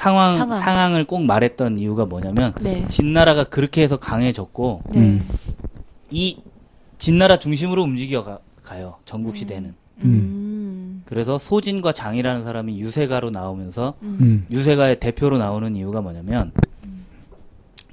상황, 0.00 0.38
상황. 0.38 0.58
상황. 0.58 0.94
을 0.94 1.04
꼭 1.04 1.24
말했던 1.24 1.78
이유가 1.78 2.06
뭐냐면 2.06 2.54
네. 2.60 2.86
진나라가 2.88 3.44
그렇게 3.44 3.82
해서 3.82 3.98
강해졌고 3.98 4.82
네. 4.92 4.98
음. 5.00 5.28
이 6.10 6.38
진나라 6.98 7.38
중심으로 7.38 7.82
움직여 7.82 8.22
가, 8.22 8.38
가요. 8.62 8.96
전국 9.04 9.36
시대는. 9.36 9.74
음. 10.04 11.02
그래서 11.04 11.38
소진과 11.38 11.92
장이라는 11.92 12.44
사람이 12.44 12.78
유세가로 12.80 13.30
나오면서 13.30 13.94
음. 14.02 14.46
유세가의 14.50 15.00
대표로 15.00 15.36
나오는 15.38 15.76
이유가 15.76 16.00
뭐냐면 16.00 16.52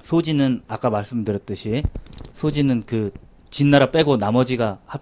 소진은 0.02 0.62
아까 0.68 0.90
말씀드렸듯이 0.90 1.84
소진은 2.32 2.84
그 2.86 3.12
진나라 3.50 3.92
빼고 3.92 4.16
나머지가 4.18 4.80
합, 4.86 5.02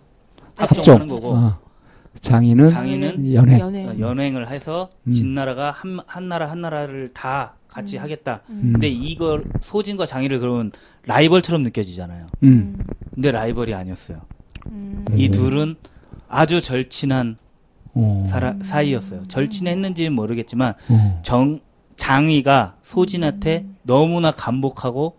합종하는 0.58 1.08
거고 1.08 1.34
어. 1.36 1.60
장인은 2.20 2.68
장인은 2.68 3.34
연애. 3.34 3.60
연애. 3.60 3.88
어, 3.88 3.96
연행을 4.00 4.50
해서 4.50 4.90
음. 5.04 5.12
진나라가 5.12 5.72
한, 5.72 6.00
한 6.08 6.28
나라 6.28 6.50
한 6.50 6.62
나라를 6.62 7.10
다 7.14 7.56
같이 7.68 7.98
하겠다. 7.98 8.42
음. 8.50 8.72
근데 8.74 8.88
이걸 8.88 9.44
소진과 9.60 10.06
장이를 10.06 10.40
그러면 10.40 10.72
라이벌처럼 11.04 11.64
느껴지잖아요. 11.64 12.28
음. 12.44 12.78
근데 13.14 13.32
라이벌이 13.32 13.74
아니었어요. 13.74 14.22
음. 14.68 15.06
이 15.16 15.28
음. 15.28 15.32
둘은 15.32 15.76
아주 16.28 16.62
절친한 16.62 17.38
어. 17.94 18.24
사라, 18.26 18.56
사이였어요. 18.62 19.24
절친했는지는 19.28 20.14
모르겠지만 20.14 20.74
어. 20.90 21.20
정 21.24 21.60
장이가 21.96 22.78
소진한테 22.82 23.66
너무나 23.84 24.32
감복하고 24.32 25.18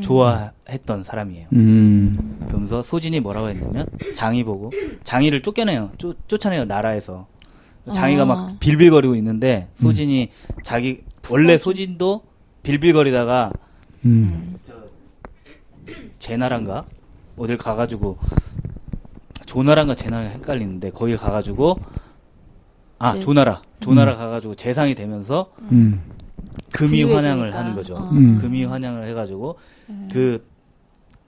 좋아했던 0.00 1.04
사람이에요. 1.04 1.48
음. 1.52 2.38
그러면서 2.46 2.82
소진이 2.82 3.20
뭐라고 3.20 3.48
했냐면 3.48 3.86
장이 4.14 4.44
보고 4.44 4.72
장이를 5.02 5.42
쫓겨내요. 5.42 5.92
쫓, 5.98 6.16
쫓아내요 6.28 6.64
나라에서. 6.64 7.26
장이가 7.92 8.22
아. 8.22 8.26
막 8.26 8.60
빌빌거리고 8.60 9.16
있는데 9.16 9.68
소진이 9.74 10.30
자기 10.62 11.02
원래 11.30 11.58
소진도 11.58 12.22
빌빌거리다가 12.62 13.52
음. 14.06 14.56
제나란가 16.18 16.84
어딜 17.36 17.56
가가지고 17.56 18.18
조나란가 19.46 19.94
제나라 19.94 20.28
헷갈리는데 20.28 20.90
거길 20.90 21.16
가가지고 21.16 21.78
아 22.98 23.14
제- 23.14 23.20
조나라 23.20 23.62
조나라 23.80 24.14
가가지고 24.14 24.54
재상이 24.54 24.94
되면서 24.94 25.52
음. 25.72 26.02
금이. 26.72 27.04
환영을 27.04 27.54
하는 27.54 27.74
거죠. 27.74 27.96
어. 27.96 28.10
음. 28.10 28.36
금이 28.38 28.64
환영을 28.64 29.06
해가지고 29.08 29.56
그 30.12 30.44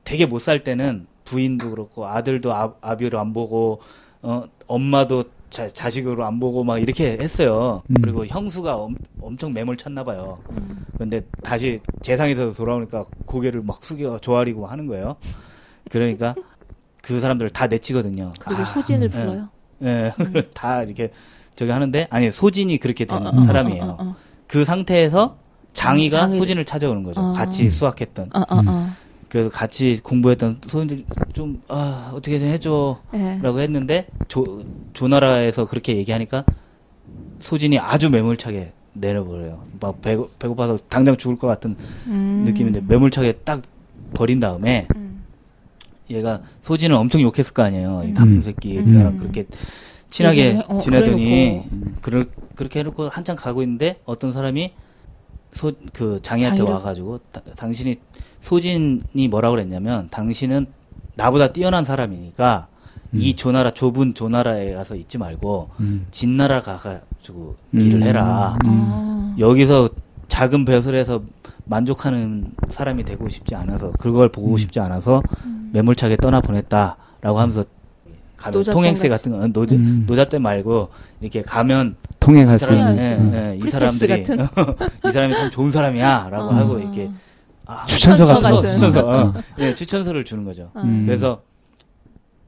되게 0.04 0.26
못 0.26 0.38
살 0.40 0.60
때는 0.64 1.06
부인도 1.24 1.70
그렇고 1.70 2.06
아들도 2.06 2.52
아, 2.52 2.74
아비로 2.82 3.18
안 3.18 3.32
보고 3.32 3.80
어 4.22 4.44
엄마도 4.66 5.24
자, 5.50 5.68
자식으로 5.68 6.24
안 6.24 6.40
보고 6.40 6.64
막 6.64 6.78
이렇게 6.78 7.16
했어요. 7.20 7.82
음. 7.88 7.94
그리고 8.02 8.26
형수가 8.26 8.76
엄, 8.76 8.94
엄청 9.20 9.52
매몰 9.52 9.76
쳤나 9.76 10.02
봐요. 10.04 10.38
근데 10.98 11.22
다시 11.42 11.80
재상에서 12.02 12.50
돌아오니까 12.50 13.04
고개를 13.24 13.62
막 13.62 13.82
숙여 13.84 14.18
조아리고 14.18 14.66
하는 14.66 14.86
거예요. 14.86 15.16
그러니까 15.90 16.34
그 17.02 17.20
사람들 17.20 17.50
다 17.50 17.66
내치거든요. 17.68 18.32
그리고 18.40 18.62
아, 18.62 18.64
소진을 18.64 19.06
예. 19.06 19.08
불러요. 19.10 19.48
예, 19.82 20.12
다 20.54 20.82
이렇게 20.82 21.10
저기 21.54 21.70
하는데 21.70 22.06
아니 22.10 22.30
소진이 22.30 22.78
그렇게 22.78 23.04
된 23.04 23.24
어, 23.26 23.30
어, 23.30 23.40
어, 23.40 23.44
사람이에요. 23.44 23.82
어, 23.84 23.96
어, 24.00 24.16
그 24.46 24.64
상태에서 24.64 25.36
장이가 25.72 26.28
장이를- 26.28 26.38
소진을 26.38 26.64
찾아오는 26.64 27.02
거죠. 27.02 27.20
어. 27.20 27.32
같이 27.32 27.68
수학했던. 27.70 28.30
어, 28.34 28.40
어, 28.40 28.62
어. 28.66 28.88
그래서 29.28 29.48
같이 29.48 29.98
공부했던 30.02 30.60
소진들이 30.66 31.04
좀, 31.32 31.60
아, 31.68 32.12
어떻게 32.14 32.38
좀 32.38 32.48
해줘. 32.48 33.00
예. 33.14 33.40
라고 33.42 33.58
했는데, 33.60 34.06
조, 34.28 34.62
조나라에서 34.92 35.64
그렇게 35.66 35.96
얘기하니까, 35.96 36.44
소진이 37.40 37.78
아주 37.80 38.10
매몰차게 38.10 38.72
내려버려요. 38.92 39.64
막 39.80 40.00
배, 40.00 40.16
배고파서 40.38 40.78
당장 40.88 41.16
죽을 41.16 41.36
것 41.36 41.48
같은 41.48 41.74
음. 42.06 42.44
느낌인데, 42.46 42.82
매몰차게 42.86 43.38
딱 43.44 43.62
버린 44.14 44.38
다음에, 44.38 44.86
음. 44.94 45.24
얘가 46.10 46.40
소진을 46.60 46.94
엄청 46.94 47.20
욕했을 47.20 47.54
거 47.54 47.64
아니에요. 47.64 48.02
이 48.04 48.08
음. 48.08 48.14
나쁜 48.14 48.40
새끼, 48.40 48.78
음. 48.78 48.92
나랑 48.92 49.18
그렇게 49.18 49.46
친하게 50.14 50.62
어, 50.68 50.78
지내더니, 50.78 51.64
그래놓고. 51.66 52.00
그럴, 52.00 52.26
그렇 52.54 52.68
게 52.68 52.80
해놓고 52.80 53.08
한참 53.08 53.34
가고 53.34 53.62
있는데, 53.62 54.00
어떤 54.04 54.30
사람이 54.30 54.72
소, 55.50 55.72
그 55.92 56.20
장이한테 56.22 56.62
장이를- 56.62 56.68
와가지고, 56.70 57.18
다- 57.32 57.40
당신이, 57.56 57.96
소진이 58.38 59.28
뭐라고 59.28 59.56
그랬냐면, 59.56 60.08
당신은 60.10 60.66
나보다 61.16 61.52
뛰어난 61.52 61.82
사람이니까, 61.82 62.68
이 63.12 63.34
조나라, 63.34 63.72
좁은 63.72 64.14
조나라에 64.14 64.72
가서 64.74 64.94
있지 64.94 65.18
말고, 65.18 65.70
음. 65.80 66.06
진나라 66.12 66.60
가가지고 66.60 67.56
음. 67.74 67.80
일을 67.80 68.02
해라. 68.04 68.56
아. 68.64 69.34
여기서 69.38 69.88
작은 70.28 70.64
배설에서 70.64 71.22
만족하는 71.64 72.52
사람이 72.68 73.04
되고 73.04 73.28
싶지 73.28 73.54
않아서 73.54 73.90
그걸 73.92 74.28
보고 74.28 74.52
음. 74.52 74.56
싶지 74.56 74.80
않아서 74.80 75.22
매몰차게 75.72 76.16
떠나 76.18 76.40
보냈다라고 76.40 77.38
하면서 77.38 77.64
가면 78.52 78.64
통행세 78.64 79.08
같이. 79.08 79.24
같은 79.30 79.38
거 79.38 79.46
노자, 79.48 79.74
음. 79.74 80.04
노잣대 80.06 80.38
말고 80.38 80.88
이렇게 81.20 81.42
가면 81.42 81.96
통행할 82.20 82.56
이수 82.56 82.72
있는. 82.72 82.98
예, 82.98 83.16
음. 83.16 83.32
예, 83.34 83.66
이 83.66 83.70
사람들이 83.70 84.22
같은? 84.22 84.46
이 85.08 85.12
사람이 85.12 85.34
참 85.34 85.50
좋은 85.50 85.70
사람이야라고 85.70 86.44
어. 86.44 86.52
하고 86.52 86.78
이렇게 86.78 87.10
아, 87.66 87.84
추천서 87.86 88.26
같은 88.26 88.50
거. 88.50 88.60
추천서 88.60 89.00
어. 89.06 89.20
어. 89.28 89.34
예, 89.58 89.74
추천서를 89.74 90.24
주는 90.24 90.44
거죠. 90.44 90.70
음. 90.76 91.04
그래서 91.06 91.42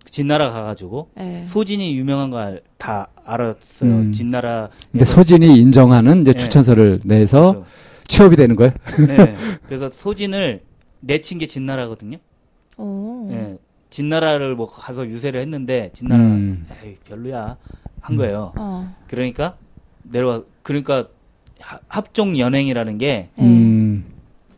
진나라 0.05 0.51
가가지고 0.51 1.11
예. 1.19 1.45
소진이 1.47 1.97
유명한 1.97 2.31
거다 2.31 3.09
알았어요. 3.25 3.91
음. 3.91 4.13
진나라 4.13 4.69
근데 4.93 5.05
소진이 5.05 5.59
인정하는 5.61 6.23
이제 6.23 6.33
네. 6.33 6.39
추천서를 6.39 7.01
내서 7.05 7.49
그렇죠. 7.49 7.67
취업이 8.07 8.37
되는 8.37 8.55
거예요. 8.57 8.73
네. 9.09 9.37
그래서 9.67 9.91
소진을 9.91 10.61
내친 11.01 11.39
게 11.39 11.47
진나라거든요. 11.47 12.19
오. 12.79 13.29
예. 13.33 13.59
진나라를 14.01 14.55
뭐 14.57 14.69
가서 14.71 15.07
유세를 15.07 15.41
했는데 15.41 15.89
진나라가 15.95 16.29
음. 16.29 16.67
에이, 16.85 16.97
별로야 17.09 17.57
한 18.03 18.17
거예요. 18.17 18.53
어. 18.55 18.95
그러니까 19.09 19.57
내려와 20.03 20.43
그러니까 20.63 21.09
하- 21.61 21.79
합종 21.89 22.39
연행이라는 22.39 22.99
게 22.99 23.31
예. 23.39 23.43
음. 23.43 24.05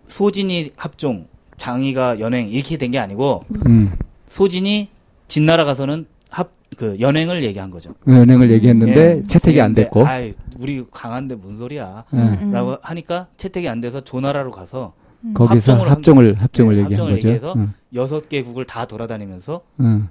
소진이 0.06 0.70
합종, 0.76 1.28
장이가 1.56 2.18
연행 2.18 2.48
이렇게 2.48 2.76
된 2.78 2.90
게 2.90 2.98
아니고 2.98 3.44
음. 3.66 3.92
소진이 4.26 4.88
진나라 5.28 5.64
가서는 5.64 6.06
합 6.30 6.50
그 6.76 6.96
연행을 7.00 7.42
얘기한 7.44 7.70
거죠. 7.70 7.94
은행을 8.06 8.50
얘기했는데 8.50 9.18
예. 9.18 9.22
채택이 9.22 9.60
안 9.60 9.72
됐고. 9.72 10.04
아이, 10.06 10.34
우리 10.60 10.84
강한데 10.92 11.34
뭔 11.36 11.56
소리야? 11.56 12.04
예. 12.12 12.16
음. 12.16 12.50
라고 12.52 12.76
하니까 12.82 13.26
채택이 13.36 13.68
안 13.68 13.80
돼서 13.80 14.00
조나라로 14.02 14.50
가서 14.50 14.92
거기서 15.34 15.72
합종을 15.72 15.86
한 15.86 15.96
합종을 15.96 16.42
합종을 16.42 16.74
네, 16.76 16.82
얘기한 16.82 16.92
합종을 16.92 17.14
거죠. 17.16 17.28
얘기해서 17.28 17.54
응. 17.56 17.72
여섯 17.94 18.28
개국을 18.28 18.64
다 18.64 18.86
돌아다니면서 18.86 19.60
응. 19.80 20.08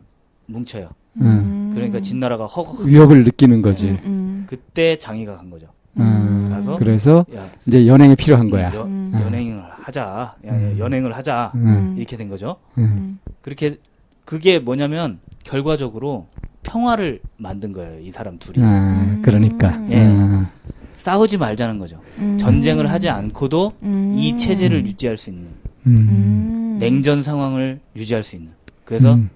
뭉쳐요. 0.47 0.90
응. 1.22 1.72
그러니까 1.73 2.00
진나라가 2.00 2.45
허걱 2.45 2.85
위협을 2.85 3.23
느끼는 3.23 3.62
거지. 3.62 3.90
음, 3.90 4.00
음. 4.06 4.44
그때 4.47 4.97
장이가 4.97 5.35
간 5.35 5.50
거죠. 5.50 5.68
음. 5.97 6.50
가서 6.51 6.78
그래서 6.78 7.25
야 7.35 7.50
이제 7.66 7.88
연행이 7.88 8.16
필요한 8.16 8.50
거야. 8.50 8.73
여, 8.73 8.84
음. 8.84 9.12
연행을 9.13 9.63
하자. 9.72 10.35
야, 10.45 10.53
야, 10.53 10.78
연행을 10.78 11.16
하자. 11.16 11.51
응. 11.56 11.95
이렇게 11.97 12.18
된 12.18 12.29
거죠. 12.29 12.57
응. 12.78 13.18
그렇게 13.41 13.78
그게 14.25 14.59
뭐냐면 14.59 15.19
결과적으로 15.44 16.28
평화를 16.63 17.22
만든 17.38 17.72
거예요. 17.72 18.01
이 18.01 18.12
사람 18.12 18.38
둘이 18.38 18.57
아, 18.62 19.19
그러니까. 19.22 19.81
예. 19.89 20.06
아, 20.06 20.50
싸우지 21.07 21.38
말자는 21.38 21.78
거죠. 21.78 22.01
음. 22.18 22.38
전쟁을 22.38 22.91
하지 22.91 23.07
않고도 23.07 23.72
음. 23.84 24.13
이 24.18 24.35
체제를 24.35 24.85
유지할 24.85 25.16
수 25.16 25.29
있는 25.29 25.45
음. 25.85 25.95
음. 25.95 26.78
냉전 26.81 27.23
상황을 27.23 27.79
유지할 27.95 28.23
수 28.23 28.35
있는. 28.35 28.51
그래서 28.84 29.13
음. 29.13 29.29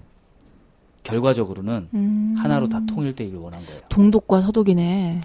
결과적으로는 1.02 1.88
음. 1.94 2.34
하나로 2.36 2.68
다 2.68 2.82
통일되기를 2.86 3.38
원한 3.40 3.64
거예요. 3.64 3.80
동독과 3.88 4.42
서독이네. 4.42 5.22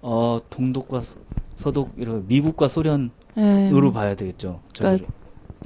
어 0.00 0.40
동독과 0.48 1.02
서- 1.02 1.18
서독 1.56 1.92
이런 1.98 2.24
미국과 2.26 2.66
소련으로 2.66 3.10
예. 3.36 3.92
봐야 3.92 4.14
되겠죠. 4.16 4.60
그러니까-. 4.74 5.06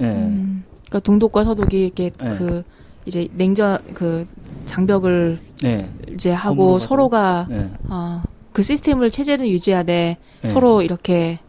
음. 0.01 0.65
그러니까 0.81 0.99
동독과 0.99 1.45
서독이 1.45 1.81
이렇게 1.85 2.09
네. 2.09 2.37
그 2.37 2.63
이제 3.05 3.29
냉전 3.35 3.79
그 3.93 4.27
장벽을 4.65 5.39
네. 5.61 5.89
이제 6.13 6.31
하고. 6.33 6.77
서로가 6.77 7.47
네. 7.49 7.71
아, 7.87 8.21
그 8.53 8.61
시스템을 8.63 9.11
체제는 9.11 9.47
유지하되 9.47 10.17
네. 10.41 10.47
서로 10.47 10.81
이렇게 10.81 11.39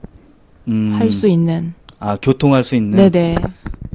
음, 0.69 0.95
할수 0.95 1.29
있는. 1.29 1.75
아 1.99 2.17
교통할 2.17 2.65
수 2.65 2.75
있는. 2.75 2.97
네네. 2.97 3.37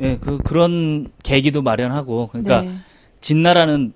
예, 0.02 0.18
그 0.18 0.38
그런 0.38 1.12
계기도 1.24 1.62
마련하고 1.62 2.28
그러니까 2.28 2.62
네. 2.62 2.74
진나라는 3.20 3.94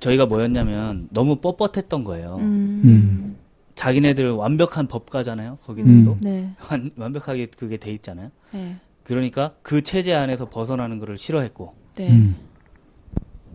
저희가 0.00 0.26
뭐였냐면 0.26 1.08
너무 1.10 1.36
뻣뻣했던 1.36 2.04
거예요. 2.04 2.36
음. 2.40 2.80
음. 2.84 3.36
자기네들 3.74 4.30
완벽한 4.30 4.88
법가잖아요. 4.88 5.58
거기는 5.62 5.90
음. 5.90 6.04
또 6.04 6.16
네. 6.20 6.50
완, 6.70 6.90
완벽하게 6.96 7.46
그게 7.46 7.76
돼 7.76 7.92
있잖아요. 7.92 8.30
네. 8.52 8.76
그러니까 9.04 9.52
그 9.62 9.82
체제 9.82 10.14
안에서 10.14 10.48
벗어나는 10.48 10.98
거를 10.98 11.18
싫어했고 11.18 11.74
네. 11.96 12.10
음. 12.10 12.36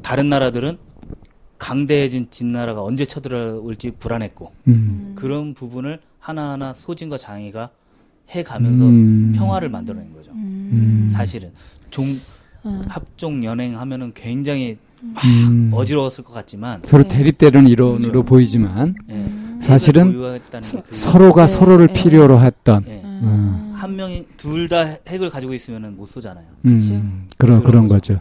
다른 0.01 0.30
나라들은 0.30 0.78
강대해진 1.57 2.28
진나라가 2.30 2.84
언제 2.84 3.06
쳐들어올지 3.06 3.92
불안했고 4.00 4.52
음. 4.68 5.13
그런 5.16 5.54
부분을 5.54 6.00
하나하나 6.19 6.74
소진과 6.74 7.18
장이가 7.18 7.69
해가면서 8.30 8.84
음. 8.86 9.34
평화를 9.36 9.69
만들어낸 9.69 10.13
거죠. 10.13 10.31
음. 10.31 11.07
사실은 11.10 11.52
종 11.90 12.06
어. 12.63 12.81
합종 12.88 13.44
연행 13.44 13.80
하면은 13.80 14.12
굉장히 14.16 14.78
음. 15.04 15.69
어지러웠을 15.72 16.24
것 16.24 16.34
같지만 16.34 16.81
네. 16.81 16.88
서로 16.88 17.04
대립되는 17.04 17.68
이론으로 17.68 18.00
그렇죠. 18.00 18.24
보이지만 18.24 18.96
예, 19.12 19.62
사실은 19.62 20.12
게 20.12 20.40
그- 20.81 20.96
서로가 20.96 21.46
네, 21.46 21.54
서로를 21.54 21.88
네. 21.88 21.94
필요로 21.94 22.42
했던 22.42 22.84
예. 22.88 23.01
음. 23.04 23.72
한 23.75 23.96
명이 23.96 24.25
둘 24.36 24.68
다 24.68 24.98
핵을 25.08 25.30
가지고 25.30 25.54
있으면은 25.54 25.96
못 25.96 26.08
쏘잖아요. 26.08 26.44
음, 26.66 27.28
그런 27.38 27.60
그런 27.60 27.63
그런 27.63 27.88
거죠. 27.88 28.18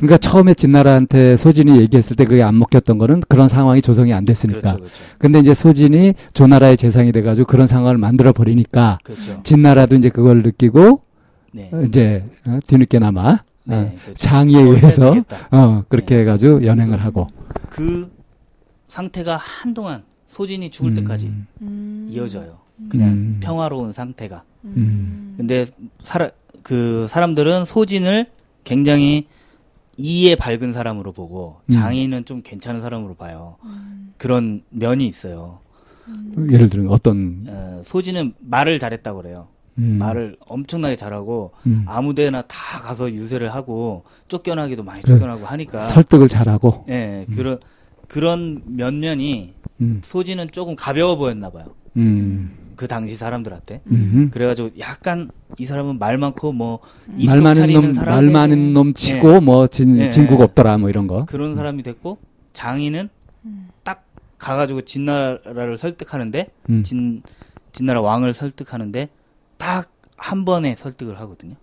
음. 0.00 0.06
그러니까 0.06 0.16
처음에 0.18 0.54
진나라한테 0.54 1.36
소진이 1.36 1.80
얘기했을 1.80 2.16
때 2.16 2.24
그게 2.24 2.42
안 2.42 2.58
먹혔던 2.58 2.98
거는 2.98 3.20
그런 3.28 3.48
상황이 3.48 3.82
조성이 3.82 4.12
안 4.12 4.24
됐으니까. 4.24 4.60
그렇죠, 4.60 4.76
그렇죠, 4.76 4.94
근데 5.18 5.38
이제 5.38 5.54
소진이 5.54 6.14
조나라의 6.32 6.76
재상이 6.76 7.12
돼가지고 7.12 7.46
그런 7.46 7.66
상황을 7.66 7.98
만들어 7.98 8.32
버리니까 8.32 8.98
그렇죠. 9.04 9.40
진나라도 9.42 9.96
이제 9.96 10.08
그걸 10.08 10.42
느끼고 10.42 11.02
네, 11.52 11.70
어, 11.72 11.82
이제 11.82 12.24
어, 12.46 12.58
뒤늦게나마 12.66 13.28
어, 13.30 13.38
네, 13.64 13.96
그렇죠. 14.02 14.18
장의에 14.18 14.60
그걸 14.60 14.76
의해서. 14.76 15.14
어, 15.50 15.84
그렇게 15.88 16.14
네. 16.14 16.20
해가지고 16.22 16.64
연행을 16.64 17.04
하고 17.04 17.28
그 17.68 18.10
상태가 18.88 19.36
한동안 19.36 20.02
소진이 20.26 20.70
죽을 20.70 20.94
때까지 20.94 21.26
음, 21.26 21.46
음. 21.62 22.08
이어져요. 22.10 22.58
그냥 22.88 23.08
음. 23.08 23.40
평화로운 23.42 23.92
상태가. 23.92 24.44
음. 24.64 25.34
근데 25.36 25.66
사라, 26.02 26.30
그 26.62 27.06
사람들은 27.08 27.64
소진을 27.64 28.26
굉장히 28.64 29.26
이에 30.00 30.34
밝은 30.34 30.72
사람으로 30.72 31.12
보고 31.12 31.60
음. 31.66 31.72
장인은 31.72 32.24
좀 32.24 32.42
괜찮은 32.42 32.80
사람으로 32.80 33.14
봐요. 33.14 33.56
그런 34.16 34.62
면이 34.70 35.06
있어요. 35.06 35.58
예를 36.50 36.68
들면 36.68 36.90
어떤 36.90 37.44
어, 37.46 37.82
소진은 37.84 38.34
말을 38.40 38.78
잘했다고 38.78 39.22
그래요. 39.22 39.48
음, 39.78 39.98
말을 39.98 40.36
엄청나게 40.40 40.96
잘하고 40.96 41.52
음, 41.66 41.84
아무데나 41.86 42.42
다 42.42 42.80
가서 42.80 43.12
유세를 43.12 43.54
하고 43.54 44.04
쫓겨나기도 44.28 44.82
많이 44.82 45.00
그래. 45.02 45.14
쫓겨나고 45.14 45.46
하니까 45.46 45.78
설득을 45.78 46.28
잘하고 46.28 46.86
예, 46.88 47.26
그런 47.34 47.58
그런 48.08 48.62
면면이 48.66 49.54
음, 49.80 50.00
소진은 50.02 50.48
조금 50.50 50.74
가벼워 50.74 51.16
보였나 51.16 51.50
봐요. 51.50 51.66
음, 52.80 52.82
그 52.82 52.88
당시 52.88 53.14
사람들한테. 53.14 53.82
음. 53.90 54.30
그래가지고 54.32 54.70
약간 54.78 55.30
이 55.58 55.66
사람은 55.66 55.98
말 55.98 56.16
많고 56.16 56.52
뭐 56.52 56.80
말 57.26 57.42
많은 57.42 57.66
놈, 57.72 57.92
사람 57.92 58.14
말 58.14 58.24
많은 58.32 58.72
놈 58.72 58.94
치고 58.94 59.40
뭐 59.42 59.66
진, 59.66 59.98
예, 59.98 60.10
진국 60.10 60.40
예. 60.40 60.44
없더라 60.44 60.78
뭐 60.78 60.88
이런 60.88 61.06
거. 61.06 61.26
그런 61.26 61.54
사람이 61.54 61.82
됐고 61.82 62.18
장인은 62.54 63.10
딱 63.84 64.04
가가지고 64.38 64.82
진나라를 64.82 65.76
설득하는데 65.76 66.46
음. 66.70 66.82
진 66.82 67.22
진나라 67.72 68.00
왕을 68.00 68.32
설득하는데 68.32 69.08
딱 69.58 69.90
한 70.22 70.44
번에 70.44 70.74
설득을 70.74 71.18
하거든요. 71.20 71.54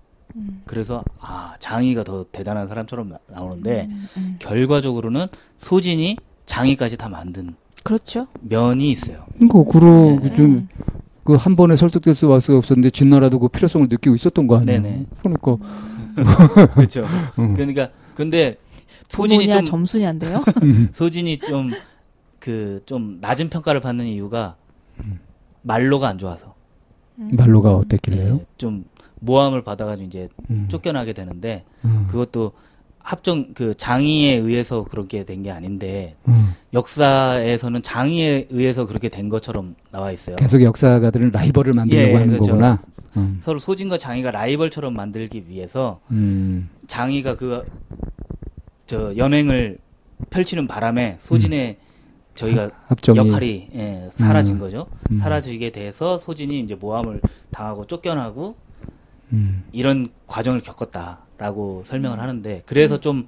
그래서 0.65 1.03
아 1.19 1.53
장이가 1.59 2.03
더 2.03 2.23
대단한 2.31 2.67
사람처럼 2.67 3.09
나- 3.09 3.19
나오는데 3.29 3.87
음. 4.17 4.35
결과적으로는 4.39 5.27
소진이 5.57 6.17
장이까지 6.45 6.97
다 6.97 7.07
만든 7.07 7.53
그렇죠. 7.83 8.25
면이 8.41 8.89
있어요. 8.89 9.25
그러니까 9.39 9.71
그러 9.71 10.19
네. 10.19 10.35
좀 10.35 10.67
그 11.27 11.35
한 11.35 11.55
번에 11.55 11.75
설득될 11.75 12.15
수 12.15 12.31
없었는데 12.31 12.89
진나라도 12.91 13.39
그 13.39 13.47
필요성을 13.49 13.87
느끼고 13.89 14.15
있었던 14.15 14.47
거 14.47 14.57
아니에요. 14.59 14.81
네네. 14.81 15.05
그러니까 15.21 15.57
그렇죠. 16.73 17.05
음. 17.37 17.53
그러니까 17.53 17.89
근데 18.15 18.57
소진이 19.09 19.47
좀 19.49 19.63
점수냐인데요. 19.65 20.43
소진이 20.93 21.39
좀 21.39 21.71
그 22.39 22.81
좀 22.85 23.17
낮은 23.19 23.49
평가를 23.49 23.81
받는 23.81 24.05
이유가 24.05 24.55
말로가 25.63 26.07
안 26.07 26.17
좋아서 26.17 26.55
말로가 27.15 27.71
어땠길래요? 27.75 28.35
예, 28.35 28.45
좀 28.57 28.85
모함을 29.19 29.63
받아가지고 29.63 30.07
이제 30.07 30.29
음. 30.49 30.67
쫓겨나게 30.69 31.11
되는데 31.13 31.65
음. 31.83 32.05
그것도 32.09 32.53
합정 33.07 33.53
그 33.53 33.73
장의에 33.75 34.35
의해서 34.35 34.83
그렇게 34.83 35.23
된 35.23 35.43
게 35.43 35.51
아닌데 35.51 36.15
음. 36.27 36.53
역사에서는 36.73 37.81
장의에 37.81 38.47
의해서 38.49 38.85
그렇게 38.85 39.07
된 39.07 39.29
것처럼 39.29 39.75
나와 39.91 40.11
있어요. 40.11 40.35
계속 40.35 40.61
역사가들은 40.61 41.31
라이벌을 41.31 41.73
만들려고 41.73 42.09
예, 42.09 42.13
하는 42.15 42.27
그렇죠. 42.29 42.51
거구나. 42.51 42.77
음. 43.15 43.37
서로 43.41 43.59
소진과 43.59 43.97
장의가 43.97 44.31
라이벌처럼 44.31 44.93
만들기 44.93 45.45
위해서 45.47 45.99
음. 46.11 46.69
장의가 46.87 47.35
그 47.35 47.63
저 48.87 49.15
연행을 49.17 49.77
펼치는 50.29 50.65
바람에 50.65 51.17
소진의 51.19 51.77
저희가 52.35 52.71
합정이 52.87 53.17
역할이 53.17 53.69
예, 53.75 54.09
사라진 54.11 54.55
음. 54.55 54.59
거죠. 54.59 54.87
음. 55.11 55.17
사라지게 55.17 55.71
돼서 55.71 56.17
소진이 56.17 56.61
이제 56.61 56.73
모함을 56.75 57.19
당하고 57.51 57.85
쫓겨나고 57.85 58.55
음. 59.33 59.63
이런 59.73 60.07
과정을 60.25 60.61
겪었다 60.61 61.19
라고 61.37 61.83
설명을 61.85 62.19
하는데 62.19 62.63
그래서 62.65 62.99
좀 62.99 63.27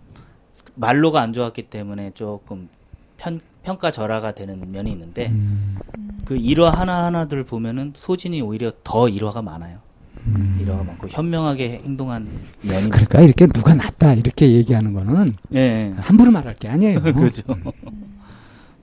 말로가 0.75 1.21
안 1.21 1.33
좋았기 1.33 1.63
때문에 1.63 2.11
조금 2.15 2.69
편, 3.17 3.39
평가 3.63 3.91
절하가 3.91 4.33
되는 4.33 4.71
면이 4.71 4.91
있는데 4.91 5.27
음. 5.29 5.77
그 6.25 6.35
일화 6.35 6.69
하나하나들 6.69 7.43
보면은 7.43 7.93
소진이 7.95 8.41
오히려 8.41 8.71
더 8.83 9.09
일화가 9.09 9.41
많아요. 9.41 9.79
음. 10.25 10.57
일화가 10.61 10.83
많고 10.83 11.07
현명하게 11.07 11.81
행동한 11.83 12.29
면이 12.61 12.89
그러니까 12.89 13.21
이렇게 13.21 13.47
누가 13.47 13.73
낫다 13.73 14.13
이렇게 14.13 14.51
얘기하는 14.51 14.93
거는 14.93 15.35
예, 15.53 15.59
예. 15.59 15.93
함부로 15.97 16.31
말할 16.31 16.55
게 16.55 16.67
아니에요. 16.67 17.01
그렇죠. 17.13 17.43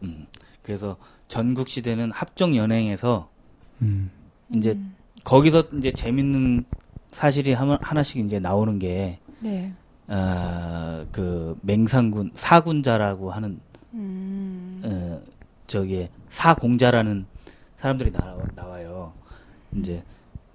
음. 0.02 0.26
그래서 0.62 0.96
전국 1.28 1.69
시대는 1.69 2.11
합종 2.12 2.56
연행에서 2.56 3.28
음. 3.82 4.11
이제 4.55 4.78
거기서 5.25 5.64
이제 5.78 5.90
재밌는 5.90 6.64
사실이 7.16 7.54
하나- 7.54 7.78
하나씩 7.80 8.18
이제 8.22 8.38
나오는 8.38 8.78
게 8.78 9.18
네. 9.40 9.72
어, 10.06 11.02
그 11.10 11.56
맹상군 11.62 12.32
사군자라고 12.34 13.30
하는 13.30 13.58
음. 13.94 14.82
어, 14.84 15.22
저기 15.66 16.08
사공자라는 16.28 17.24
사람들이 17.78 18.12
나와, 18.12 18.36
나와요. 18.54 19.14
이제 19.78 20.02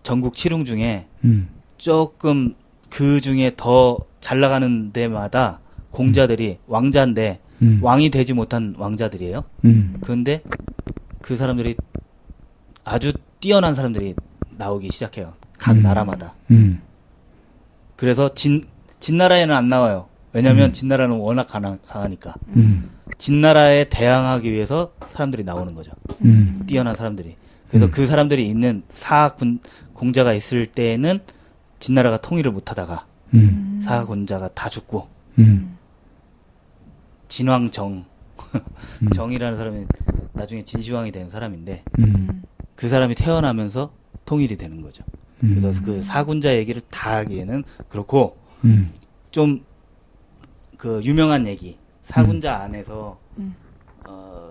전국 0.03 0.35
칠흥 0.35 0.63
중에 0.63 1.07
음. 1.23 1.49
조금 1.77 2.53
그 2.91 3.19
중에 3.21 3.53
더 3.57 3.97
잘 4.21 4.39
나가는 4.39 4.93
데마다 4.93 5.61
공자들이 5.89 6.59
왕자인데 6.67 7.39
음. 7.63 7.79
왕이 7.81 8.11
되지 8.11 8.33
못한 8.35 8.75
왕자들이에요. 8.77 9.43
음. 9.65 9.97
그런데 10.01 10.44
그 11.23 11.35
사람들이 11.35 11.75
아주 12.83 13.13
뛰어난 13.39 13.73
사람들이 13.73 14.13
나오기 14.59 14.91
시작해요. 14.91 15.33
각 15.61 15.73
음. 15.73 15.83
나라마다. 15.83 16.33
음. 16.49 16.81
그래서 17.95 18.33
진 18.33 18.65
진나라에는 18.99 19.56
안 19.56 19.68
나와요. 19.68 20.07
왜냐하면 20.33 20.69
음. 20.69 20.73
진나라는 20.73 21.18
워낙 21.18 21.47
강하, 21.47 21.77
강하니까. 21.87 22.33
음. 22.56 22.89
진나라에 23.19 23.85
대항하기 23.89 24.51
위해서 24.51 24.94
사람들이 25.01 25.44
나오는 25.44 25.75
거죠. 25.75 25.91
음. 26.25 26.63
뛰어난 26.65 26.95
사람들이. 26.95 27.35
그래서 27.69 27.85
음. 27.85 27.91
그 27.91 28.07
사람들이 28.07 28.47
있는 28.49 28.81
사군 28.89 29.59
공자가 29.94 30.33
있을 30.33 30.65
때에는 30.65 31.19
진나라가 31.80 32.18
통일을 32.18 32.51
못 32.51 32.71
하다가 32.71 33.06
음. 33.35 33.80
사군자가 33.83 34.49
다 34.49 34.68
죽고 34.68 35.07
음. 35.37 35.77
진왕정 37.27 38.06
음. 39.01 39.09
정이라는 39.13 39.57
사람이 39.57 39.85
나중에 40.33 40.63
진시황이 40.63 41.11
된 41.11 41.30
사람인데 41.30 41.83
음. 41.99 42.41
그 42.75 42.87
사람이 42.87 43.13
태어나면서 43.15 43.91
통일이 44.25 44.57
되는 44.57 44.81
거죠. 44.81 45.03
음. 45.44 45.57
그래서 45.60 45.83
그 45.83 46.02
사군자 46.02 46.56
얘기를 46.56 46.81
다 46.90 47.18
하기에는 47.18 47.64
그렇고 47.90 48.38
음. 48.64 48.92
좀그 49.31 51.02
유명한 51.04 51.48
얘기 51.48 51.78
사군자 52.04 52.57
안에서 52.57 53.18
음. 53.38 53.56
어, 54.07 54.50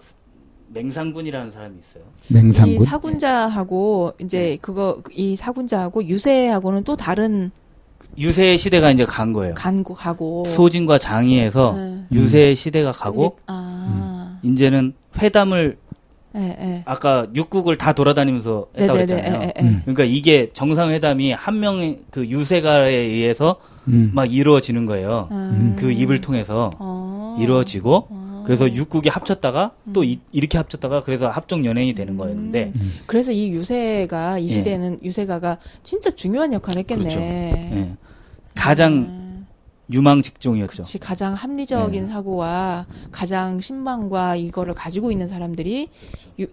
맹상군이라는 0.68 1.50
사람이 1.50 1.78
있어요. 1.78 2.04
맹상군. 2.28 2.74
이 2.74 2.78
사군자하고 2.78 4.14
이제 4.20 4.58
그거 4.60 5.02
이 5.12 5.36
사군자하고 5.36 6.04
유세하고는 6.04 6.84
또 6.84 6.96
다른 6.96 7.50
유세의 8.18 8.58
시대가 8.58 8.90
이제 8.90 9.04
간 9.04 9.32
거예요. 9.32 9.54
간국하고 9.54 10.44
소진과 10.44 10.98
장의에서 10.98 11.74
네. 11.76 12.04
유세의 12.12 12.56
시대가 12.56 12.92
가고 12.92 13.36
이제, 13.36 13.44
아. 13.46 14.38
이제는 14.42 14.94
회담을 15.18 15.76
예, 16.36 16.56
예. 16.60 16.82
아까 16.84 17.26
육국을 17.34 17.76
다 17.76 17.92
돌아다니면서 17.92 18.68
했다고 18.76 18.92
그랬잖아요. 18.92 19.34
예, 19.34 19.44
예, 19.46 19.52
예. 19.56 19.62
음. 19.62 19.82
그러니까 19.84 20.04
이게 20.04 20.50
정상회담이 20.52 21.32
한 21.32 21.60
명의 21.60 21.98
그 22.10 22.26
유세가에 22.26 22.94
의해서 22.94 23.56
음. 23.88 24.12
막 24.14 24.32
이루어지는 24.32 24.86
거예요. 24.86 25.28
아. 25.30 25.74
그 25.76 25.90
입을 25.90 26.20
통해서 26.20 26.70
어. 26.78 27.36
이루어지고 27.40 28.06
어. 28.10 28.42
그래서 28.46 28.72
육국이 28.72 29.08
합쳤다가 29.08 29.72
또 29.92 30.04
이, 30.04 30.20
렇게 30.34 30.56
합쳤다가 30.58 31.00
그래서 31.00 31.28
합종 31.28 31.64
연행이 31.64 31.94
되는 31.94 32.16
거였는데 32.16 32.72
음. 32.76 32.92
그래서 33.06 33.32
이 33.32 33.50
유세가 33.50 34.38
이 34.38 34.44
예. 34.44 34.48
시대는 34.48 35.00
유세가가 35.02 35.58
진짜 35.82 36.10
중요한 36.10 36.52
역할을 36.52 36.80
했겠네. 36.80 37.02
그렇죠. 37.02 37.20
예. 37.20 37.88
가장 38.54 38.92
음. 38.92 39.19
유망 39.92 40.22
직종이었죠. 40.22 40.82
그치, 40.82 40.98
가장 40.98 41.34
합리적인 41.34 42.04
네. 42.04 42.08
사고와 42.10 42.86
가장 43.10 43.60
신망과 43.60 44.36
이거를 44.36 44.74
가지고 44.74 45.10
있는 45.10 45.26
사람들이 45.28 45.88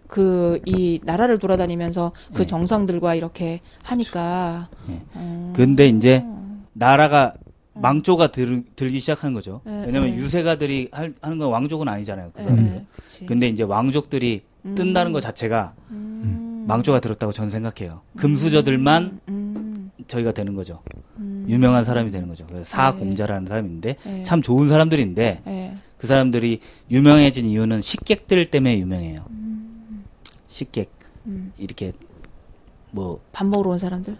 그 0.08 0.60
이 0.66 1.00
나라를 1.04 1.40
돌아다니면서 1.40 2.12
그 2.34 2.40
네. 2.40 2.46
정상들과 2.46 3.16
이렇게 3.16 3.62
하니까. 3.84 4.70
네. 4.88 5.02
음. 5.16 5.54
근데 5.56 5.88
이제 5.88 6.24
나라가 6.74 7.34
망조가 7.74 8.28
들, 8.28 8.64
들기 8.76 9.00
시작하는 9.00 9.34
거죠. 9.36 9.62
네, 9.64 9.84
왜냐면 9.86 10.10
네. 10.12 10.16
유세가들이 10.18 10.90
할- 10.92 11.14
하는 11.22 11.38
건 11.38 11.50
왕족은 11.50 11.88
아니잖아요. 11.88 12.32
그 12.34 12.40
예, 12.40 12.44
사람들. 12.44 12.74
예, 12.74 12.86
그치. 12.96 13.26
근데 13.28 13.48
이제 13.48 13.64
왕족들이 13.64 14.42
뜬다는 14.76 15.12
것 15.12 15.20
자체가 15.22 15.74
음. 15.92 16.66
망조가 16.68 17.00
들었다고 17.00 17.32
저는 17.32 17.50
생각해요. 17.52 18.02
금수저들만 18.18 19.20
음. 19.30 19.67
저희가 20.08 20.32
되는 20.32 20.56
거죠. 20.56 20.82
음. 21.18 21.46
유명한 21.50 21.84
사람이 21.84 22.12
되는 22.12 22.28
거죠. 22.28 22.46
그래서 22.46 22.64
네. 22.64 22.70
사공자라는 22.70 23.48
사람인데 23.48 23.96
네. 24.04 24.24
참 24.24 24.42
좋은 24.42 24.68
사람들인데 24.68 25.42
예. 25.46 25.74
그 25.98 26.08
사람들이 26.08 26.60
유명해진 26.92 27.46
이유는 27.48 27.82
식객들 27.82 28.46
때문에 28.48 28.78
유명해요. 28.80 29.26
식객 30.48 30.90
음. 31.26 31.52
이렇게 31.58 31.92
뭐 32.92 33.20
밥 33.32 33.46
먹으러 33.48 33.72
온 33.72 33.78
사람들. 33.78 34.16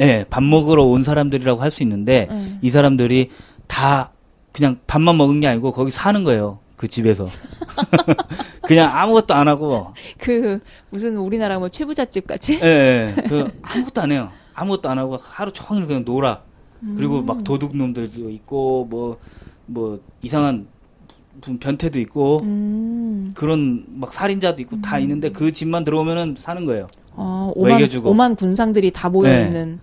예, 0.00 0.24
밥 0.30 0.42
먹으러 0.42 0.84
온 0.84 1.02
사람들이라고 1.02 1.60
할 1.60 1.70
수 1.70 1.82
있는데 1.82 2.28
예. 2.30 2.58
이 2.62 2.70
사람들이 2.70 3.30
다 3.66 4.10
그냥 4.52 4.78
밥만 4.86 5.16
먹은 5.16 5.40
게 5.40 5.46
아니고 5.48 5.72
거기 5.72 5.90
사는 5.90 6.22
거예요. 6.24 6.58
그 6.76 6.88
집에서. 6.88 7.26
그냥 8.62 8.90
아무것도 8.96 9.34
안 9.34 9.48
하고 9.48 9.92
그 10.18 10.60
무슨 10.90 11.16
우리나라 11.16 11.58
뭐 11.58 11.68
최부잣집 11.68 12.26
같이. 12.26 12.58
예, 12.62 13.14
예. 13.16 13.22
그 13.28 13.50
아무것도 13.62 14.00
안 14.02 14.12
해요. 14.12 14.30
아무것도 14.54 14.88
안 14.88 14.98
하고 14.98 15.16
하루 15.20 15.52
종일 15.52 15.86
그냥 15.86 16.04
놀아. 16.04 16.42
그리고 16.96 17.22
막 17.22 17.42
도둑놈들도 17.44 18.28
있고 18.30 18.86
뭐뭐 18.90 20.00
이상한 20.22 20.66
변태도 21.40 21.98
있고 22.00 22.40
음. 22.42 23.32
그런 23.34 23.84
막 23.88 24.12
살인자도 24.12 24.60
있고 24.62 24.80
다 24.80 24.98
있는데 24.98 25.30
그 25.30 25.50
집만 25.50 25.84
들어오면은 25.84 26.34
사는 26.36 26.64
거예요. 26.66 26.88
어, 27.12 27.52
오만, 27.54 27.72
먹여주고. 27.72 28.10
오만 28.10 28.36
군상들이 28.36 28.92
다 28.92 29.08
모여 29.08 29.30
네. 29.30 29.46
있는. 29.46 29.80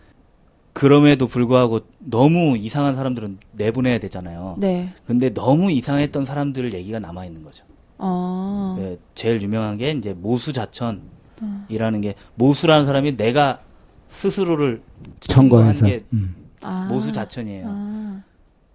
그럼에도 0.74 1.28
불구하고 1.28 1.82
너무 2.00 2.56
이상한 2.58 2.96
사람들은 2.96 3.40
내보내야 3.54 4.00
되잖아요. 4.00 4.56
네. 4.58 4.94
근데 5.06 5.34
너무 5.34 5.72
이상했던 5.72 6.24
사람들 6.24 6.74
얘기가 6.74 7.00
남아 7.00 7.25
있는 7.25 7.44
거죠. 7.44 7.66
어. 7.98 8.78
예, 8.80 8.98
제일 9.13 9.42
유명한 9.42 9.78
게 9.78 9.92
이제 9.92 10.13
모수 10.13 10.54
자천이라는 10.54 12.01
게 12.01 12.16
모수라는 12.36 12.86
사람이 12.86 13.18
내가 13.18 13.60
스스로를 14.12 14.84
청거해서. 15.22 15.86
한게 15.86 16.06
음. 16.13 16.36
아. 16.62 16.86
모수자천이에요. 16.89 17.65
아. 17.68 18.24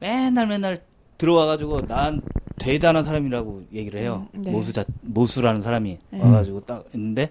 맨날 0.01 0.47
맨날 0.47 0.83
들어와가지고 1.19 1.87
난 1.87 2.23
대단한 2.59 3.05
사람이라고 3.05 3.67
얘기를 3.73 4.01
해요. 4.01 4.29
음, 4.35 4.43
네. 4.43 4.51
모수자 4.51 4.85
모수라는 5.03 5.61
사람이 5.61 5.99
네. 6.11 6.21
와가지고 6.21 6.61
딱 6.61 6.85
있는데 6.95 7.31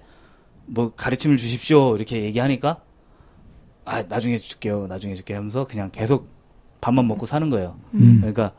뭐 0.68 0.94
가르침을 0.96 1.38
주십시오 1.38 1.96
이렇게 1.96 2.24
얘기하니까 2.24 2.82
아 3.86 4.04
나중에 4.04 4.38
줄게요, 4.38 4.88
나중에 4.88 5.16
줄게 5.16 5.34
하면서 5.34 5.66
그냥 5.68 5.90
계속 5.92 6.28
밥만 6.82 7.08
먹고 7.08 7.26
사는 7.26 7.50
거예요. 7.50 7.76
음. 7.96 8.18
그러니까 8.20 8.54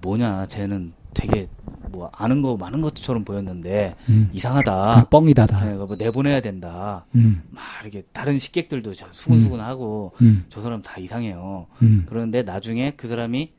뭐냐, 0.00 0.46
쟤는 0.46 0.92
되게 1.14 1.46
뭐 1.94 2.10
아는 2.12 2.42
거 2.42 2.56
많은 2.56 2.80
것처럼 2.80 3.24
보였는데 3.24 3.94
음. 4.08 4.30
이상하다. 4.32 4.94
다 4.94 5.04
뻥이다 5.08 5.46
다. 5.46 5.64
네, 5.64 5.74
뭐 5.74 5.94
내보내야 5.96 6.40
된다. 6.40 7.06
음. 7.14 7.42
막 7.50 7.62
이렇게 7.82 8.02
다른 8.12 8.38
식객들도 8.38 8.94
저 8.94 9.06
수근수근하고 9.10 10.12
음. 10.22 10.44
저 10.48 10.60
사람 10.60 10.82
다 10.82 10.98
이상해요. 10.98 11.66
음. 11.82 12.04
그런데 12.08 12.42
나중에 12.42 12.92
그 12.96 13.08
사람이 13.08 13.52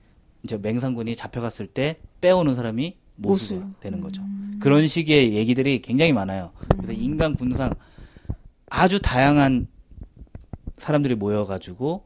이제 0.44 0.58
맹상군이 0.58 1.15
잡혀갔을 1.15 1.68
때 1.68 1.98
빼오는 2.22 2.54
사람이 2.54 2.98
모수가 3.15 3.65
모수. 3.65 3.80
되는 3.80 4.01
거죠. 4.01 4.22
그런 4.60 4.88
식의 4.88 5.34
얘기들이 5.34 5.82
굉장히 5.82 6.13
많아요. 6.13 6.51
그래서 6.70 6.94
인간 6.94 7.36
군상 7.36 7.74
아주 8.70 9.00
다양한 9.01 9.68
사람들이 10.77 11.15
모여가지고 11.15 12.04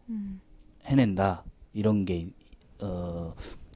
해낸다 0.86 1.44
이런 1.74 2.06
게 2.06 2.28
어, 2.82 3.34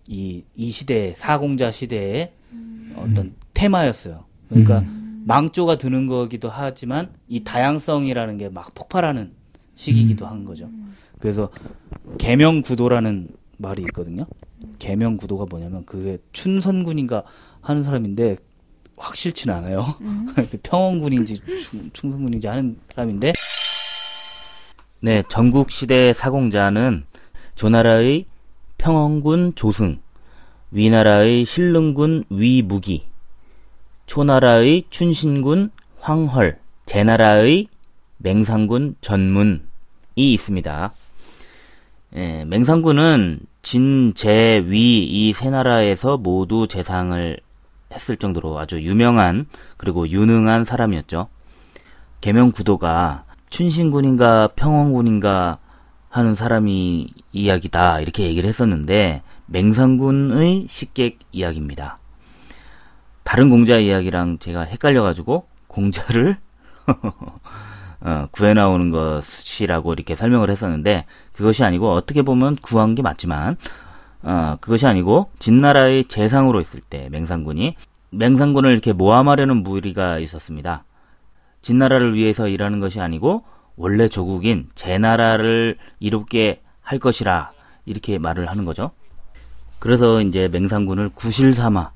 이, 0.08 0.44
이 0.56 0.72
시대 0.72 1.14
사공자 1.16 1.72
시대의 1.72 2.34
어떤 2.96 3.36
테마였어요. 3.54 4.25
그러니까 4.50 4.84
망조가 5.25 5.78
드는 5.78 6.08
거기도 6.08 6.50
하지만 6.50 7.12
이 7.28 7.44
다양성이라는 7.44 8.38
게 8.38 8.50
막 8.50 8.74
폭발하는 8.75 9.32
시기이기도 9.75 10.25
한 10.28 10.46
거죠. 10.46 10.70
그래서 11.20 11.50
계명구도라는 12.20 13.30
말이 13.58 13.82
있거든요. 13.84 14.25
계명구도가 14.80 15.46
뭐냐면 15.50 15.86
그게 15.86 16.18
춘선군인가 16.34 17.24
하는 17.62 17.84
사람인데 17.84 18.36
확실치는 18.98 19.56
않아요. 19.56 19.86
평원군인지 20.63 21.40
충- 21.58 21.90
충성군인지 21.94 22.48
하는 22.48 22.78
사람인데 22.94 23.34
네, 25.02 25.24
전국 25.30 25.72
시대 25.72 26.13
사공자는 26.13 27.06
조나라의 27.56 28.25
평원군 28.78 29.54
조승, 29.56 30.00
위나라의 30.77 31.46
신릉군 31.46 32.24
위무기, 32.30 33.06
초나라의 34.08 34.86
춘신군 34.89 35.70
황헐, 36.00 36.58
제나라의 36.88 37.68
맹상군 38.18 38.96
전문이 39.00 39.60
있습니다. 40.15 40.94
예, 42.15 42.46
맹상군은 42.46 43.42
진, 43.62 44.13
제, 44.15 44.63
위 44.65 45.30
이 45.30 45.34
세 45.34 45.50
나라에서 45.51 46.18
모두 46.18 46.68
재상을 46.68 47.39
했을 47.94 48.18
정도로 48.18 48.58
아주 48.58 48.82
유명한 48.82 49.46
그리고 49.77 50.10
유능한 50.10 50.65
사람이었죠. 50.65 51.27
계명 52.20 52.51
구도가 52.51 53.25
춘신군인가 53.51 54.50
평원군인가 54.56 55.60
하는 56.10 56.34
사람이 56.36 57.10
이야기다 57.32 58.01
이렇게 58.01 58.24
얘기를 58.24 58.50
했었는데 58.50 59.22
맹상군의 59.48 60.68
식객 60.70 61.20
이야기입니다. 61.32 62.00
다른 63.24 63.50
공자 63.50 63.78
이야기랑 63.78 64.40
제가 64.40 64.62
헷갈려가지고 64.62 65.48
공자를 65.68 66.38
어, 68.02 68.28
구해 68.32 68.54
나오는 68.54 68.90
것이라고 68.90 69.94
이렇게 69.94 70.16
설명을 70.16 70.50
했었는데 70.50 71.06
그것이 71.32 71.64
아니고 71.64 71.92
어떻게 71.92 72.22
보면 72.22 72.58
구한 72.58 72.96
게 72.96 73.02
맞지만 73.02 73.58
어, 74.24 74.58
그것이 74.60 74.86
아니고 74.86 75.32
진나라의 75.40 76.06
재상으로 76.06 76.60
있을 76.62 76.82
때 76.82 77.08
맹상군이 77.12 77.76
맹상군을 78.12 78.72
이렇게 78.72 78.94
모함하려는 78.94 79.64
무리가 79.64 80.20
있었습니다. 80.20 80.84
진나라를 81.62 82.14
위해서 82.14 82.48
일하는 82.48 82.80
것이 82.80 83.00
아니고 83.00 83.44
원래 83.76 84.08
조국인 84.10 84.68
제나라를 84.76 85.78
이롭게 86.00 86.62
할 86.82 87.00
것이라 87.00 87.52
이렇게 87.86 88.18
말을 88.18 88.50
하는 88.50 88.66
거죠. 88.66 88.92
그래서 89.84 90.22
이제 90.22 90.48
맹상군을 90.48 91.10
구실 91.10 91.54
삼아 91.54 91.92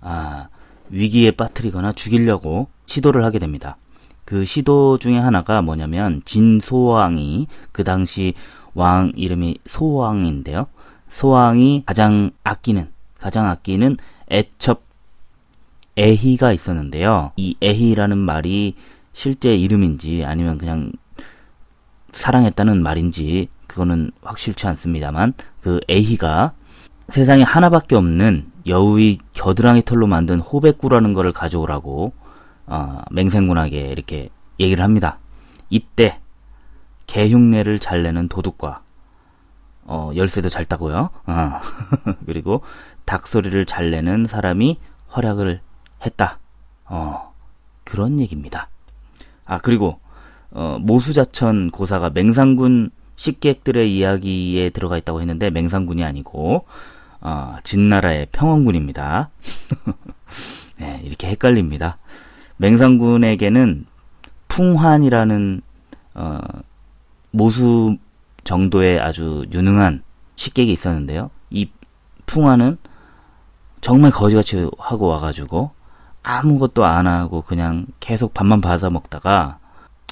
아, 0.00 0.48
위기에 0.88 1.32
빠뜨리거나 1.32 1.92
죽이려고 1.92 2.68
시도를 2.86 3.24
하게 3.24 3.38
됩니다. 3.38 3.76
그 4.24 4.46
시도 4.46 4.96
중에 4.96 5.18
하나가 5.18 5.60
뭐냐면 5.60 6.22
진소왕이 6.24 7.46
그 7.72 7.84
당시 7.84 8.32
왕 8.72 9.12
이름이 9.14 9.58
소왕인데요. 9.66 10.68
소왕이 11.10 11.82
가장 11.84 12.30
아끼는 12.42 12.90
가장 13.20 13.46
아끼는 13.48 13.98
애첩 14.32 14.80
애희가 15.98 16.54
있었는데요. 16.54 17.32
이 17.36 17.54
애희라는 17.62 18.16
말이 18.16 18.76
실제 19.12 19.54
이름인지 19.54 20.24
아니면 20.24 20.56
그냥 20.56 20.90
사랑했다는 22.14 22.82
말인지 22.82 23.48
그거는 23.66 24.10
확실치 24.22 24.66
않습니다만 24.66 25.34
그 25.60 25.80
애희가 25.90 26.54
세상에 27.08 27.42
하나밖에 27.42 27.94
없는 27.96 28.50
여우의 28.66 29.18
겨드랑이 29.32 29.82
털로 29.82 30.06
만든 30.06 30.40
호백구라는 30.40 31.14
거를 31.14 31.32
가져오라고 31.32 32.12
어, 32.66 33.02
맹생군에게 33.10 33.88
이렇게 33.88 34.28
얘기를 34.58 34.82
합니다. 34.82 35.18
이때 35.70 36.18
개흉내를 37.06 37.78
잘 37.78 38.02
내는 38.02 38.28
도둑과 38.28 38.82
어, 39.84 40.10
열쇠도 40.16 40.48
잘 40.48 40.64
따고요. 40.64 41.10
어, 41.26 41.50
그리고 42.26 42.62
닭소리를 43.04 43.66
잘 43.66 43.90
내는 43.92 44.26
사람이 44.26 44.80
활약을 45.08 45.60
했다. 46.04 46.40
어, 46.86 47.32
그런 47.84 48.18
얘기입니다. 48.18 48.68
아, 49.44 49.58
그리고 49.58 50.00
어, 50.50 50.78
모수자천 50.80 51.70
고사가 51.70 52.10
맹상군 52.10 52.90
식객들의 53.14 53.94
이야기에 53.96 54.70
들어가 54.70 54.98
있다고 54.98 55.20
했는데 55.20 55.50
맹상군이 55.50 56.04
아니고 56.04 56.66
어, 57.26 57.56
진나라의 57.64 58.28
평원군입니다. 58.30 59.30
네, 60.78 61.00
이렇게 61.02 61.26
헷갈립니다. 61.26 61.98
맹상군에게는 62.58 63.84
풍환이라는 64.46 65.60
어, 66.14 66.38
모수 67.32 67.96
정도의 68.44 69.00
아주 69.00 69.44
유능한 69.50 70.04
식객이 70.36 70.72
있었는데요. 70.72 71.30
이 71.50 71.68
풍화는 72.26 72.78
정말 73.80 74.12
거지같이 74.12 74.70
하고 74.78 75.08
와가지고 75.08 75.72
아무것도 76.22 76.84
안 76.84 77.08
하고 77.08 77.42
그냥 77.42 77.86
계속 77.98 78.34
밥만 78.34 78.60
받아 78.60 78.88
먹다가 78.88 79.58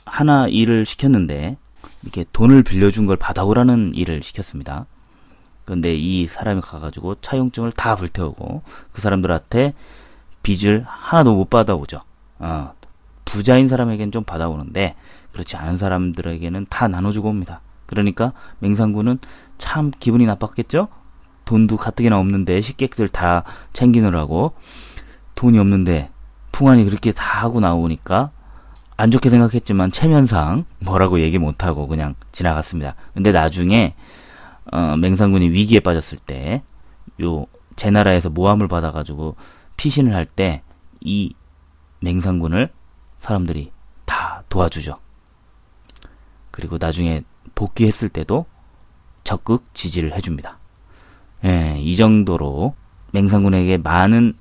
하나 0.05 0.49
일을 0.49 0.85
시켰는데 0.85 1.59
이렇게 2.03 2.25
돈을 2.33 2.65
빌려준 2.65 3.07
걸 3.07 3.17
받아오라는 3.17 3.95
일을 3.95 4.25
시켰습니다. 4.25 4.87
그런데 5.65 5.95
이 5.95 6.27
사람이 6.27 6.61
가가지고 6.61 7.17
차용증을 7.21 7.73
다 7.73 7.97
불태우고 7.97 8.63
그 8.93 9.01
사람들한테 9.01 9.75
빚을 10.43 10.85
하나도 10.87 11.35
못 11.35 11.49
받아오죠. 11.49 12.03
어, 12.39 12.73
부자인 13.25 13.69
사람에겐 13.69 14.13
좀 14.13 14.25
받아오는데 14.25 14.95
그렇지 15.33 15.57
않은 15.57 15.79
사람들에게는 15.79 16.67
다 16.69 16.89
나눠주고 16.89 17.29
옵니다. 17.29 17.61
그러니까 17.87 18.33
맹상군은 18.61 19.19
참 19.59 19.91
기분이 19.99 20.27
나빴겠죠? 20.27 20.89
돈도 21.45 21.77
가뜩이나 21.77 22.19
없는데 22.19 22.61
식객들 22.61 23.09
다 23.09 23.45
챙기느라고 23.73 24.55
돈이 25.35 25.59
없는데 25.59 26.11
풍안이 26.53 26.85
그렇게 26.85 27.13
다 27.13 27.43
하고 27.43 27.61
나오니까 27.61 28.31
안 28.97 29.11
좋게 29.11 29.29
생각했지만 29.29 29.91
체면상 29.91 30.65
뭐라고 30.79 31.21
얘기 31.21 31.39
못하고 31.39 31.89
그냥 31.89 32.15
지나갔습니다. 32.33 32.95
근데 33.13 33.33
나중에 33.33 33.95
어, 34.75 34.97
맹상군이 34.97 35.51
위기에 35.51 35.81
빠졌을 35.81 36.19
때 36.19 36.63
요 37.21 37.47
제 37.77 37.91
나라에서 37.91 38.31
모함을 38.31 38.69
받아가지고 38.69 39.37
피신을 39.77 40.15
할 40.15 40.27
때 40.27 40.63
이 41.01 41.35
맹상군을 42.01 42.71
사람들이 43.19 43.73
다 44.05 44.43
도와주죠. 44.49 44.99
그리고 46.51 46.79
나중에 46.81 47.25
복귀했을 47.55 48.09
때도 48.09 48.47
적극 49.25 49.65
지지를 49.75 50.15
해줍니다. 50.15 50.59
예, 51.45 51.79
이 51.81 51.97
정도로 51.97 52.75
맹상군에게 53.13 53.79
많은 53.79 54.35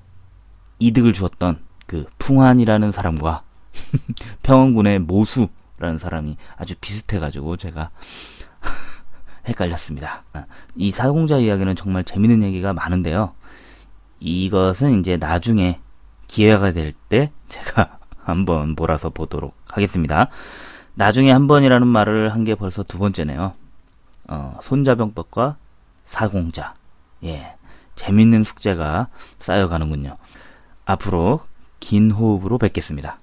이득을 0.79 1.11
주었던 1.13 1.61
그 1.85 2.05
풍환이라는 2.17 2.91
사람과 2.91 3.43
평원군의 4.43 4.99
모수라는 4.99 5.97
사람이 5.97 6.37
아주 6.57 6.75
비슷해가지고 6.79 7.57
제가 7.57 7.89
헷갈렸습니다. 9.47 10.23
아, 10.33 10.45
이 10.75 10.91
사공자 10.91 11.37
이야기는 11.37 11.75
정말 11.75 12.03
재밌는 12.03 12.43
얘기가 12.43 12.73
많은데요. 12.73 13.33
이것은 14.19 14.99
이제 14.99 15.17
나중에 15.17 15.79
기회가 16.27 16.71
될 16.71 16.93
때 17.09 17.31
제가 17.49 17.97
한번 18.23 18.73
몰아서 18.77 19.09
보도록 19.09 19.53
하겠습니다. 19.67 20.29
나중에 20.95 21.31
한 21.31 21.47
번이라는 21.47 21.85
말을 21.87 22.31
한 22.33 22.43
게 22.45 22.55
벌써 22.55 22.83
두 22.83 22.97
번째네요. 22.99 23.53
어, 24.29 24.59
손자병법과 24.61 25.57
사공자. 26.05 26.75
예. 27.23 27.55
재밌는 27.95 28.43
숙제가 28.43 29.07
쌓여가는군요. 29.39 30.17
앞으로 30.85 31.41
긴 31.79 32.11
호흡으로 32.11 32.57
뵙겠습니다. 32.57 33.19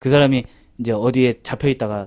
그 0.00 0.10
사람이 0.10 0.44
이제 0.78 0.92
어디에 0.92 1.42
잡혀 1.42 1.68
있다가 1.68 2.06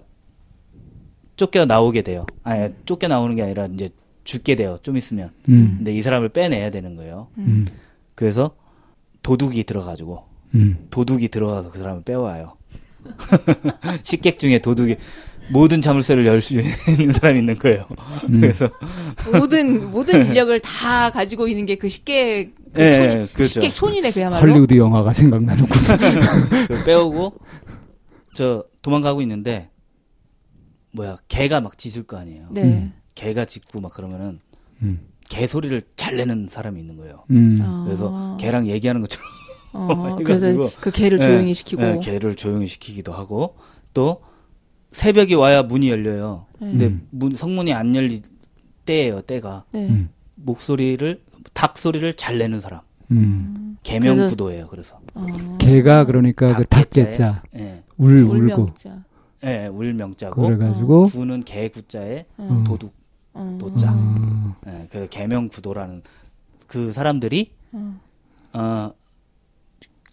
쫓겨 1.44 1.66
나오게 1.66 2.04
돼요. 2.04 2.26
아니 2.44 2.74
쫓겨 2.86 3.10
나오는 3.10 3.36
게 3.36 3.42
아니라 3.44 3.66
이제 3.66 3.90
죽게 4.24 4.56
돼요. 4.56 4.80
좀 4.82 4.96
있으면. 4.96 5.32
음, 5.50 5.74
근데 5.78 5.94
이 5.94 6.02
사람을 6.02 6.30
빼내야 6.30 6.70
되는 6.70 6.96
거예요. 6.96 7.28
음, 7.38 7.66
그래서 8.16 8.52
도둑이 9.24 9.66
들어가지고 9.66 10.24
음. 10.56 10.88
도둑이 10.90 11.28
들어가서 11.28 11.72
그 11.72 11.80
사람을 11.80 12.04
빼와요. 12.04 12.54
식객 14.04 14.40
중에 14.40 14.60
도둑이 14.60 14.96
모든 15.52 15.82
자물쇠를 15.82 16.26
열 16.26 16.42
수 16.42 16.54
있는 16.56 17.12
사람이 17.12 17.40
있는 17.40 17.58
거예요. 17.60 17.86
음. 18.30 18.40
그래서 18.40 18.70
모든 19.38 19.92
모든 19.92 20.26
인력을 20.28 20.58
다 20.62 21.12
가지고 21.12 21.50
있는 21.50 21.66
게 21.66 21.76
그 21.76 21.90
식객 21.90 22.56
그 22.74 22.82
예, 22.82 22.94
촌이, 22.96 23.08
예, 23.08 23.28
그렇죠. 23.34 23.52
식객 23.60 23.76
촌이네 23.76 24.12
그야말로. 24.14 24.42
헐리우드 24.42 24.78
영화가 24.78 25.12
생각나는군. 25.12 25.68
그 26.70 26.84
빼오고 26.86 27.34
저 28.34 28.64
도망가고 28.82 29.22
있는데 29.24 29.70
뭐야 30.94 31.18
개가 31.28 31.62
막 31.62 31.78
짖을 31.78 32.04
거 32.04 32.18
아니에요. 32.18 32.48
네. 32.52 32.64
음. 32.64 32.94
개가 33.16 33.46
짖고 33.46 33.82
막 33.82 33.94
그러면은 33.94 34.40
음, 34.82 35.00
개 35.30 35.46
소리를 35.48 35.82
잘 35.96 36.16
내는 36.18 36.48
사람이 36.50 36.80
있는 36.80 36.98
거예요. 36.98 37.24
음. 37.32 37.60
어. 37.62 37.84
그래서 37.86 38.38
개랑 38.40 38.68
얘기하는 38.68 39.02
것처럼 39.02 39.28
어, 39.74 40.16
그래서 40.24 40.52
그 40.80 40.92
개를 40.92 41.20
예, 41.20 41.26
조용히 41.26 41.54
시키고. 41.54 41.82
예, 41.84 42.00
개를 42.02 42.36
조용히 42.36 42.68
시키기도 42.68 43.12
하고 43.12 43.56
또 43.94 44.22
새벽이 44.92 45.34
와야 45.36 45.64
문이 45.64 45.90
열려요. 45.90 46.46
근데 46.60 46.88
음. 46.88 47.08
문 47.12 47.34
성문이 47.36 47.74
안 47.74 47.96
열릴 47.96 48.22
때예요. 48.86 49.22
때가 49.22 49.66
네. 49.72 49.88
음. 49.88 50.10
목소리를 50.36 51.22
닭 51.54 51.78
소리를 51.78 52.14
잘 52.16 52.38
내는 52.38 52.62
사람 52.62 52.82
음. 53.12 53.78
개명 53.84 54.16
그래서- 54.16 54.30
구도예요. 54.32 54.68
그래서 54.68 55.00
어. 55.16 55.26
개가 55.60 56.06
그러니까 56.06 56.48
그 56.56 56.66
닭개자 56.66 57.44
예, 57.58 57.84
울 57.98 58.16
울고 58.24 58.34
울명자. 58.34 59.04
예, 59.44 59.68
울명자고 59.68 60.42
그래가지고 60.42 61.06
구는 61.06 61.44
개 61.44 61.70
구자에 61.70 62.26
어. 62.38 62.64
도둑 62.66 62.94
어. 63.34 63.58
도자. 63.60 63.92
어, 63.92 64.56
예, 64.68 64.88
그 64.92 65.08
개명 65.10 65.48
구도라는 65.48 66.02
그 66.68 66.92
사람들이 66.92 67.52
어. 67.74 68.00
어 68.54 68.92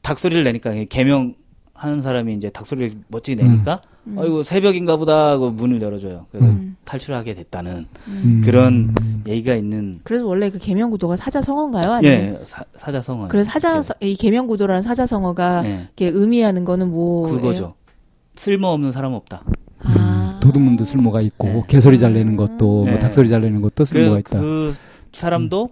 닭소리를 0.02 0.42
내니까 0.44 0.72
개명 0.88 1.34
하는 1.74 2.02
사람이 2.02 2.34
이제 2.34 2.50
닭소리를 2.50 2.90
멋지게 3.08 3.42
내니까 3.42 3.80
음. 4.06 4.18
어이구 4.18 4.44
새벽인가 4.44 4.96
보다 4.96 5.30
하고 5.30 5.50
문을 5.50 5.80
열어줘요. 5.80 6.26
그래서 6.30 6.46
음. 6.46 6.76
탈출하게 6.84 7.34
됐다는 7.34 7.86
음. 8.08 8.42
그런 8.44 8.94
얘기가 9.26 9.54
있는 9.54 9.98
그래서 10.02 10.26
원래 10.26 10.50
그 10.50 10.58
개명 10.58 10.90
구도가 10.90 11.16
사자성어인가요? 11.16 11.92
아니면 11.92 12.38
예 12.40 12.44
사, 12.44 12.64
사자성어. 12.74 13.28
그래서 13.28 13.50
사자 13.50 13.80
이 14.00 14.14
개명 14.14 14.46
구도라는 14.46 14.82
사자성어가 14.82 15.62
예, 15.64 15.88
이게 15.92 16.08
의미하는 16.08 16.64
거는 16.64 16.90
뭐 16.90 17.28
그거죠. 17.28 17.74
쓸모없는 18.44 18.90
사람 18.90 19.12
없다. 19.12 19.44
아. 19.80 20.38
음, 20.38 20.40
도둑놈도 20.40 20.84
쓸모가 20.84 21.20
있고 21.20 21.46
네. 21.46 21.62
개소리 21.68 21.98
잘 21.98 22.14
내는 22.14 22.36
것도 22.36 22.84
네. 22.86 22.92
뭐 22.92 22.98
닭소리 23.00 23.28
잘 23.28 23.42
내는 23.42 23.60
것도 23.60 23.84
쓸모가 23.84 24.12
그래서 24.12 24.18
있다. 24.20 24.40
그 24.40 24.72
사람도 25.12 25.68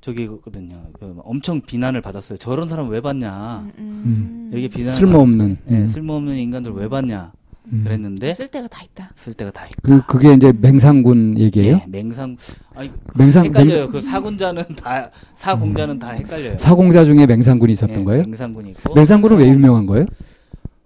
저기거든요. 0.00 0.76
그 0.92 1.16
엄청 1.24 1.60
비난을 1.60 2.02
받았어요. 2.02 2.38
저런 2.38 2.68
사람 2.68 2.88
왜 2.88 3.00
봤냐? 3.00 3.66
음. 3.78 4.50
여기 4.54 4.68
비난 4.68 4.94
쓸모없는. 4.94 5.56
예, 5.72 5.74
음. 5.74 5.88
쓸모없는 5.88 6.36
인간들 6.36 6.72
왜 6.72 6.88
봤냐? 6.88 7.32
음. 7.72 7.80
그랬는데 7.84 8.32
쓸 8.32 8.46
데가 8.46 8.68
다 8.68 8.82
있다. 8.84 9.10
쓸 9.16 9.32
때가 9.34 9.50
다 9.50 9.64
있고. 9.64 9.80
그 9.82 10.06
그게 10.06 10.32
이제 10.32 10.52
맹상군 10.56 11.36
얘기예요? 11.36 11.80
예, 11.82 11.86
맹상 11.88 12.36
아니 12.76 12.90
맹상 13.18 13.44
헷갈려요. 13.46 13.82
맹- 13.82 13.90
그 13.90 14.00
사군자는 14.00 14.62
다 14.76 15.10
사공자는 15.34 15.98
다 15.98 16.10
헷갈려요. 16.10 16.58
사공자 16.58 17.04
중에 17.04 17.26
맹상군이 17.26 17.72
있었던 17.72 18.00
예, 18.00 18.04
거예요? 18.04 18.22
맹상군이 18.22 18.70
있고. 18.70 18.94
맹상군은 18.94 19.36
왜 19.38 19.48
유명한 19.48 19.84
거예요? 19.86 20.06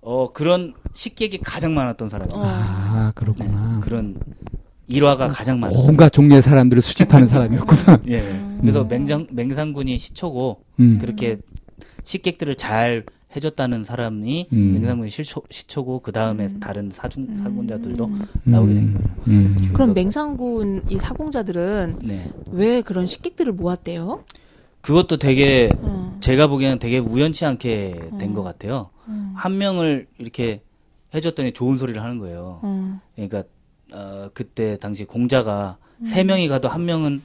어 0.04 0.30
그런 0.32 0.74
식객이 0.92 1.38
가장 1.38 1.74
많았던 1.74 2.08
사람이에요. 2.10 2.38
어. 2.38 2.44
아 2.46 3.06
네, 3.06 3.12
그렇구나. 3.14 3.80
그런 3.82 4.16
일화가 4.86 5.28
가장 5.28 5.58
많았던. 5.60 5.82
온갖 5.82 6.10
종류의 6.10 6.42
사람들을 6.42 6.82
수집하는 6.82 7.26
사람이었구나. 7.26 8.00
예. 8.08 8.20
음. 8.20 8.58
그래서 8.60 8.84
맹장 8.84 9.26
맹상군이 9.30 9.96
시초고 9.98 10.60
음. 10.80 10.98
그렇게 11.00 11.38
식객들을 12.04 12.54
잘 12.56 13.04
해줬다는 13.34 13.82
사람이 13.82 14.48
음. 14.52 14.74
맹상군이 14.74 15.08
시초, 15.08 15.42
시초고 15.50 16.00
그 16.00 16.12
다음에 16.12 16.44
음. 16.52 16.60
다른 16.60 16.90
사중 16.92 17.24
음. 17.30 18.18
나오게 18.44 18.74
된 18.74 18.92
거예요. 18.92 19.08
음. 19.28 19.56
그럼 19.72 19.94
맹상군 19.94 20.82
이 20.90 20.98
사공자들은 20.98 22.00
네. 22.04 22.30
왜 22.52 22.82
그런 22.82 23.06
식객들을 23.06 23.54
모았대요? 23.54 24.22
그것도 24.82 25.16
되게 25.16 25.70
어. 25.80 26.14
제가 26.20 26.46
보기에는 26.46 26.78
되게 26.78 26.98
우연치 26.98 27.46
않게 27.46 28.10
된 28.18 28.30
음. 28.30 28.34
것 28.34 28.42
같아요. 28.42 28.90
음. 29.34 29.36
한 29.36 29.58
명을 29.58 30.06
이렇게 30.18 30.62
해줬더니 31.14 31.52
좋은 31.52 31.76
소리를 31.76 32.00
하는 32.02 32.18
거예요. 32.18 32.60
어. 32.62 33.00
그러니까 33.14 33.42
어, 33.92 34.28
그때 34.34 34.76
당시 34.78 35.04
공자가 35.04 35.76
세 36.02 36.24
명이 36.24 36.48
가도 36.48 36.68
한 36.68 36.84
명은 36.84 37.22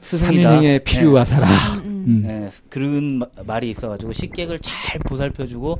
스승이다. 0.00 0.58
음. 0.60 0.64
음, 0.64 0.64
음. 1.84 2.04
음. 2.06 2.22
예, 2.26 2.44
예, 2.46 2.50
그런 2.68 3.18
마- 3.18 3.26
말이 3.46 3.70
있어가지고 3.70 4.12
식객을 4.12 4.58
잘 4.60 4.98
보살펴주고 5.00 5.78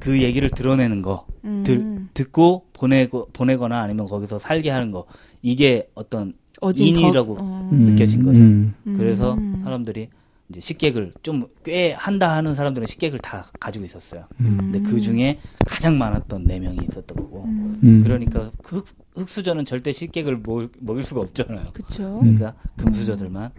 그 0.00 0.20
얘기를 0.22 0.50
드러내는 0.50 1.00
거 1.02 1.26
음. 1.44 1.62
들, 1.64 2.00
듣고 2.14 2.66
보내고 2.72 3.28
보내거나 3.32 3.80
아니면 3.80 4.06
거기서 4.06 4.38
살게 4.38 4.70
하는 4.70 4.90
거 4.90 5.06
이게 5.42 5.88
어떤 5.94 6.34
어진 6.60 6.88
인이라고 6.88 7.36
덕- 7.36 7.42
어. 7.42 7.68
음. 7.72 7.84
느껴진 7.86 8.22
거죠. 8.24 8.38
음. 8.38 8.74
그래서 8.96 9.34
음. 9.34 9.60
사람들이 9.64 10.08
이제 10.48 10.60
식객을 10.60 11.12
좀 11.22 11.48
꽤 11.68 11.92
한다 11.92 12.34
하는 12.34 12.54
사람들은 12.54 12.86
식객을 12.86 13.18
다 13.18 13.44
가지고 13.60 13.84
있었어요. 13.84 14.24
음. 14.40 14.56
근데 14.72 14.80
그 14.80 14.98
중에 15.00 15.38
가장 15.66 15.98
많았던 15.98 16.44
네 16.44 16.58
명이 16.58 16.78
있었던 16.82 17.14
거고. 17.14 17.44
음. 17.44 17.78
음. 17.82 18.02
그러니까 18.02 18.50
그 18.62 18.78
흑, 18.78 18.86
흑수저는 19.16 19.66
절대 19.66 19.92
식객을 19.92 20.38
먹을, 20.38 20.70
먹일 20.78 21.02
수가 21.02 21.20
없잖아요. 21.20 21.66
그쵸. 21.74 22.20
음. 22.22 22.36
그러니까 22.36 22.54
금수저들만 22.78 23.50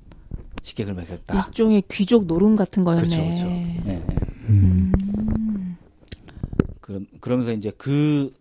식객을 0.63 0.95
먹였다. 0.95 1.45
일종의 1.47 1.83
귀족 1.91 2.25
노름 2.25 2.55
같은 2.55 2.83
거였네. 2.83 3.03
그렇죠, 3.03 3.23
그렇죠. 3.23 3.45
예, 3.45 3.83
예. 3.85 4.03
음. 4.49 4.91
음. 4.97 5.77
그럼 6.81 7.05
그러면서 7.19 7.53
이제 7.53 7.71
그 7.77 8.33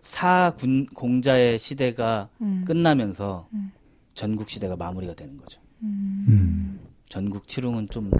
사군 0.00 0.86
공자의 0.86 1.58
시대가 1.58 2.30
음. 2.40 2.64
끝나면서 2.66 3.48
음. 3.52 3.70
전국 4.14 4.48
시대가 4.48 4.76
마무리가 4.76 5.12
되는 5.14 5.36
거죠. 5.36 5.60
음. 5.82 6.80
전국 7.10 7.46
칠흥은 7.46 7.88
좀 7.90 8.10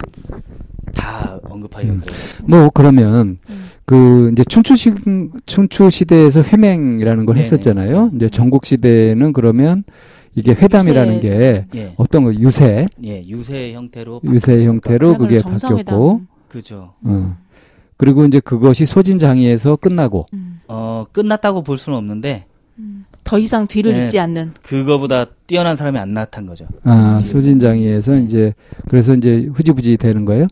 다 0.93 1.39
언급하기가 1.49 1.93
음. 1.93 1.99
그래요. 2.01 2.17
뭐 2.45 2.69
그러면 2.73 3.37
음. 3.49 3.65
그 3.85 4.29
이제 4.31 4.43
춘추 4.43 4.75
시 4.75 4.93
춘추 5.45 5.89
시대에서 5.89 6.41
회맹이라는 6.41 7.25
걸 7.25 7.35
네네. 7.35 7.45
했었잖아요. 7.45 8.11
이제 8.15 8.29
전국 8.29 8.65
시대는 8.65 9.33
그러면 9.33 9.83
이게 10.35 10.51
회담이라는 10.51 11.17
유세 11.17 11.29
게 11.29 11.65
예, 11.79 11.93
어떤 11.97 12.23
거 12.23 12.33
유세 12.33 12.87
예, 13.03 13.25
유세 13.27 13.73
형태로 13.73 14.21
유세 14.25 14.63
형태로 14.63 15.17
그게 15.17 15.39
정상회담. 15.39 15.83
바뀌었고 15.85 16.21
그죠. 16.47 16.93
어. 17.03 17.37
그리고 17.97 18.25
이제 18.25 18.39
그것이 18.39 18.85
소진장의에서 18.85 19.75
끝나고 19.75 20.27
음. 20.33 20.59
어 20.67 21.03
끝났다고 21.11 21.63
볼 21.63 21.77
수는 21.77 21.97
없는데 21.97 22.45
음. 22.79 23.05
더 23.23 23.37
이상 23.37 23.67
뒤를 23.67 23.93
네. 23.93 24.05
잇지 24.05 24.19
않는. 24.19 24.53
그거보다 24.63 25.25
뛰어난 25.47 25.75
사람이 25.77 25.97
안 25.99 26.13
나타난 26.13 26.47
거죠. 26.47 26.65
아 26.83 27.17
뒤에서. 27.19 27.33
소진장의에서 27.33 28.15
이제 28.17 28.53
그래서 28.89 29.13
이제 29.13 29.47
흐지부지 29.53 29.97
되는 29.97 30.25
거예요. 30.25 30.47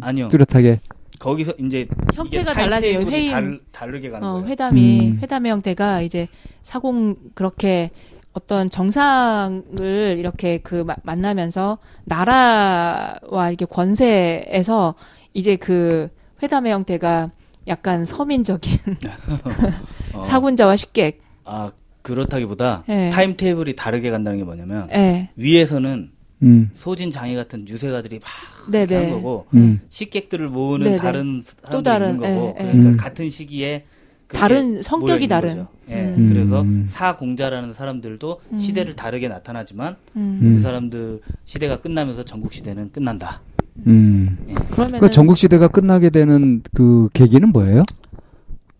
아니요. 0.00 0.28
뚜렷하게 0.28 0.80
거기서 1.18 1.52
이제 1.60 1.86
형태가 2.14 2.52
달라져요. 2.52 3.00
회의 3.08 3.30
다르, 3.30 3.58
다르게 3.70 4.10
가는 4.10 4.26
어, 4.26 4.32
거예요. 4.34 4.46
회담이 4.48 5.08
음. 5.10 5.18
회담의 5.22 5.52
형태가 5.52 6.00
이제 6.02 6.28
사공 6.62 7.16
그렇게 7.34 7.90
어떤 8.32 8.70
정상을 8.70 10.16
이렇게 10.18 10.58
그 10.58 10.76
마- 10.84 10.96
만나면서 11.02 11.78
나라와 12.04 13.48
이렇게 13.50 13.66
권세에서 13.66 14.94
이제 15.34 15.56
그 15.56 16.08
회담의 16.42 16.72
형태가 16.72 17.30
약간 17.68 18.04
서민적인 18.04 18.72
어, 20.14 20.24
사군자와 20.24 20.76
식객. 20.76 21.20
아 21.44 21.70
그렇다기보다 22.02 22.84
예. 22.88 23.10
타임 23.12 23.36
테이블이 23.36 23.76
다르게 23.76 24.10
간다는 24.10 24.38
게 24.38 24.44
뭐냐면 24.44 24.88
예. 24.92 25.30
위에서는 25.36 26.10
음, 26.42 26.70
소진 26.72 27.10
장애 27.10 27.36
같은 27.36 27.66
유세가들이 27.68 28.18
막 28.18 28.70
네네. 28.70 28.96
한 28.96 29.10
거고 29.10 29.46
음, 29.54 29.80
식객들을 29.88 30.48
모으는 30.48 30.84
네네. 30.84 30.96
다른 30.96 31.40
사람도 31.42 31.70
또 31.70 31.82
다른, 31.82 32.14
있는 32.14 32.20
거고 32.20 32.56
예, 32.58 32.64
예. 32.64 32.72
그러니까 32.72 32.88
음. 32.88 32.96
같은 32.96 33.30
시기에 33.30 33.84
다른 34.28 34.82
성격이 34.82 35.28
다른. 35.28 35.66
예. 35.90 36.14
음. 36.16 36.26
그래서 36.28 36.62
음. 36.62 36.84
사공자라는 36.88 37.72
사람들도 37.72 38.40
음. 38.52 38.58
시대를 38.58 38.96
다르게 38.96 39.28
나타나지만. 39.28 39.96
그 40.14 40.58
사람들 40.60 41.20
시대가 41.44 41.80
끝나면서 41.80 42.24
전국 42.24 42.52
시대는 42.54 42.92
끝난다. 42.92 43.42
음. 43.86 44.38
예. 44.48 44.54
그러면은 44.54 45.00
그 45.00 45.10
전국 45.10 45.36
시대가 45.36 45.68
끝나게 45.68 46.10
되는 46.10 46.62
그 46.74 47.08
계기는 47.12 47.50
뭐예요? 47.50 47.84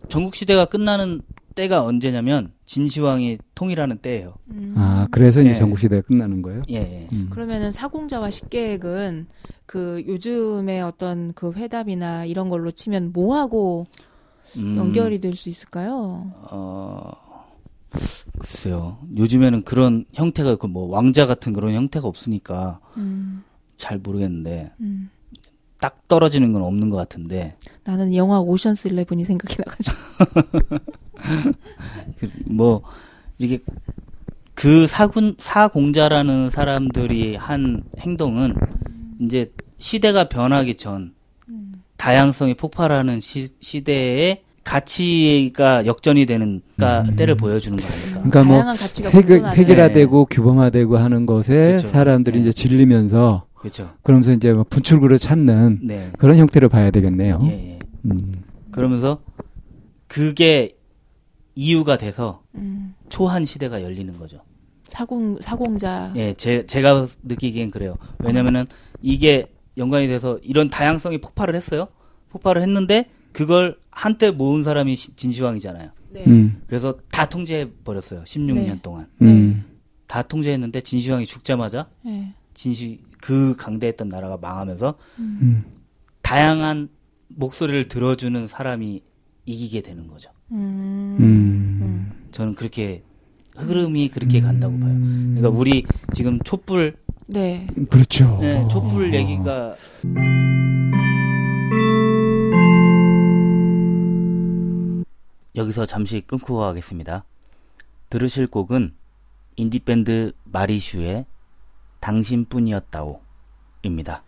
전국 0.08 0.34
시대가 0.34 0.64
끝나는 0.64 1.20
때가 1.54 1.84
언제냐면 1.84 2.52
진시황이 2.64 3.38
통일하는 3.54 3.98
때예요. 3.98 4.34
음. 4.50 4.74
아 4.76 5.06
그래서 5.10 5.40
이제 5.40 5.50
예. 5.50 5.54
전국 5.54 5.78
시대가 5.78 6.02
끝나는 6.02 6.42
거예요. 6.42 6.62
예. 6.70 6.74
예. 6.76 7.08
음. 7.12 7.28
그러면은 7.30 7.70
사공자와 7.70 8.30
식객은 8.30 9.26
그 9.66 10.04
요즘의 10.06 10.82
어떤 10.82 11.32
그 11.34 11.52
회담이나 11.52 12.24
이런 12.24 12.48
걸로 12.50 12.70
치면 12.70 13.12
뭐하고 13.12 13.86
음, 14.56 14.76
연결이 14.76 15.20
될 15.20 15.34
수 15.36 15.48
있을까요? 15.48 16.32
어 16.50 17.10
글쎄요. 18.38 18.98
요즘에는 19.16 19.62
그런 19.64 20.04
형태가 20.14 20.56
그 20.56 20.66
뭐 20.66 20.86
왕자 20.88 21.26
같은 21.26 21.52
그런 21.52 21.74
형태가 21.74 22.06
없으니까 22.08 22.80
음, 22.96 23.44
잘 23.76 23.98
모르겠는데 23.98 24.72
음. 24.80 25.10
딱 25.82 26.06
떨어지는 26.08 26.52
건 26.52 26.62
없는 26.62 26.88
것 26.88 26.96
같은데 26.96 27.56
나는 27.84 28.14
영화 28.14 28.40
오션스 28.40 28.88
일레븐이 28.88 29.24
생각이 29.24 29.56
나가지고. 29.58 29.96
그 32.18 32.28
뭐 32.46 32.82
이렇게 33.38 33.62
그 34.54 34.86
사군 34.86 35.34
사공자라는 35.38 36.50
사람들이 36.50 37.36
한 37.36 37.82
행동은 37.98 38.54
이제 39.20 39.50
시대가 39.78 40.28
변하기 40.28 40.76
전 40.76 41.12
다양성이 41.96 42.54
폭발하는 42.54 43.20
시, 43.20 43.48
시대에 43.60 44.42
가치가 44.64 45.86
역전이 45.86 46.26
되는 46.26 46.60
가 46.78 47.02
음. 47.02 47.16
때를 47.16 47.34
보여주는 47.34 47.76
거 47.76 47.84
아닐까? 47.84 48.10
그러니까 48.12 48.44
뭐 48.44 48.56
다양한 48.58 48.76
가치가 48.76 49.10
획. 49.10 49.28
획일화되고 49.30 50.26
규범화되고 50.26 50.98
하는 50.98 51.26
것에 51.26 51.72
그쵸. 51.76 51.88
사람들이 51.88 52.36
네. 52.36 52.42
이제 52.42 52.52
질리면서 52.52 53.46
그렇죠. 53.62 53.90
그러면서 54.02 54.32
이제 54.32 54.52
뭐 54.52 54.64
분출구를 54.64 55.18
찾는 55.18 55.80
네. 55.84 56.10
그런 56.18 56.36
형태를 56.36 56.68
봐야 56.68 56.90
되겠네요. 56.90 57.38
예, 57.44 57.48
예. 57.48 57.78
음. 58.04 58.18
그러면서 58.72 59.22
그게 60.08 60.76
이유가 61.54 61.96
돼서 61.96 62.42
음, 62.54 62.94
초한 63.08 63.44
시대가 63.44 63.82
열리는 63.82 64.16
거죠. 64.18 64.40
사공 64.84 65.38
사공자. 65.40 66.12
예, 66.16 66.34
제, 66.34 66.66
제가 66.66 67.06
느끼기엔 67.22 67.70
그래요. 67.70 67.96
왜냐면은 68.18 68.66
이게 69.00 69.50
연관이 69.78 70.06
돼서 70.08 70.38
이런 70.42 70.68
다양성이 70.68 71.18
폭발을 71.18 71.54
했어요. 71.54 71.88
폭발을 72.30 72.60
했는데 72.62 73.08
그걸 73.32 73.78
한때 73.90 74.30
모은 74.30 74.62
사람이 74.62 74.94
시- 74.96 75.14
진시황이잖아요. 75.16 75.90
네. 76.10 76.24
음. 76.26 76.62
그래서 76.66 76.94
다 77.10 77.26
통제해 77.26 77.68
버렸어요. 77.84 78.22
16년 78.24 78.54
네. 78.66 78.78
동안 78.82 79.06
음. 79.22 79.64
다 80.06 80.22
통제했는데 80.22 80.80
진시황이 80.82 81.24
죽자마자 81.24 81.88
네. 82.04 82.34
진시 82.52 83.00
그 83.22 83.54
강대했던 83.56 84.08
나라가 84.08 84.36
망하면서 84.36 84.94
음. 85.20 85.64
다양한 86.22 86.88
목소리를 87.28 87.86
들어주는 87.86 88.46
사람이 88.48 89.00
이기게 89.46 89.80
되는 89.80 90.08
거죠. 90.08 90.30
음. 90.50 91.16
음. 91.20 92.28
저는 92.32 92.56
그렇게 92.56 93.04
흐름이 93.56 94.08
그렇게 94.08 94.40
간다고 94.40 94.76
봐요. 94.78 94.92
그러니까 94.98 95.48
우리 95.50 95.84
지금 96.12 96.40
촛불 96.40 96.96
네. 97.28 97.66
그렇죠. 97.88 98.38
네, 98.40 98.66
촛불 98.68 99.14
얘기가 99.14 99.76
여기서 105.54 105.86
잠시 105.86 106.20
끊고 106.26 106.56
가겠습니다. 106.56 107.24
들으실 108.10 108.48
곡은 108.48 108.94
인디밴드 109.56 110.32
마리슈의 110.44 111.26
당신뿐이었다오 112.02 113.20
입니다. 113.82 114.22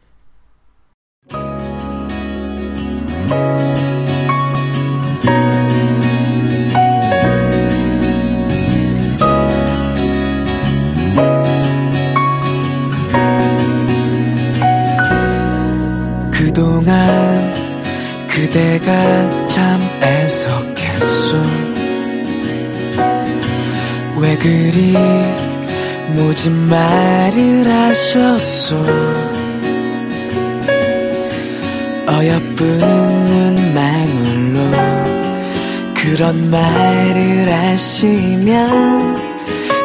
그동안 16.30 16.94
그대가 18.28 19.46
참 19.48 19.80
애석했소 20.00 21.36
왜 24.20 24.36
그리 24.36 24.94
모진 26.12 26.52
말을 26.68 27.66
하셨소? 27.70 28.76
어여쁜 32.06 32.78
눈망울로 33.66 34.60
그런 35.94 36.50
말을 36.50 37.50
하시면 37.50 39.14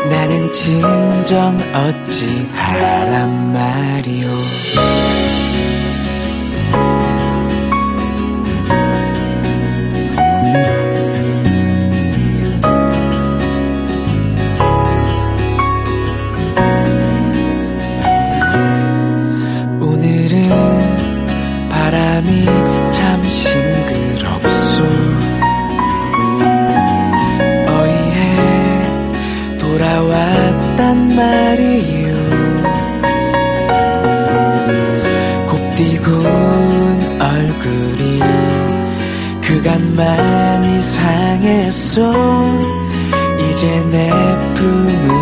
나는 0.10 0.52
진정 0.52 1.58
어찌하란 1.74 3.54
말이오? 3.54 4.28
오늘 10.42 10.89
바람이 22.20 22.46
참 22.92 23.24
싱그럽소. 23.30 24.84
어이해 27.68 28.20
돌아왔단 29.58 31.16
말이요 31.16 32.14
곱디군 35.48 37.22
얼굴이 37.22 38.20
그간만 39.42 40.64
이상했소. 40.78 42.14
이제 43.50 43.66
내 43.92 44.10
품으 44.56 45.19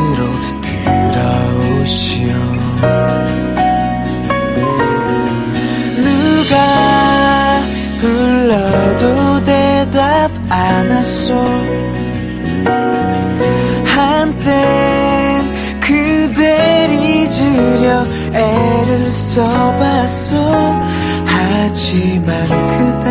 있어 11.28 11.44
한땐 13.86 15.52
그댈 15.82 16.92
잊으려 16.92 18.06
애를 18.34 19.12
써봤어. 19.12 20.80
하지만 21.26 22.48
그대 22.78 23.08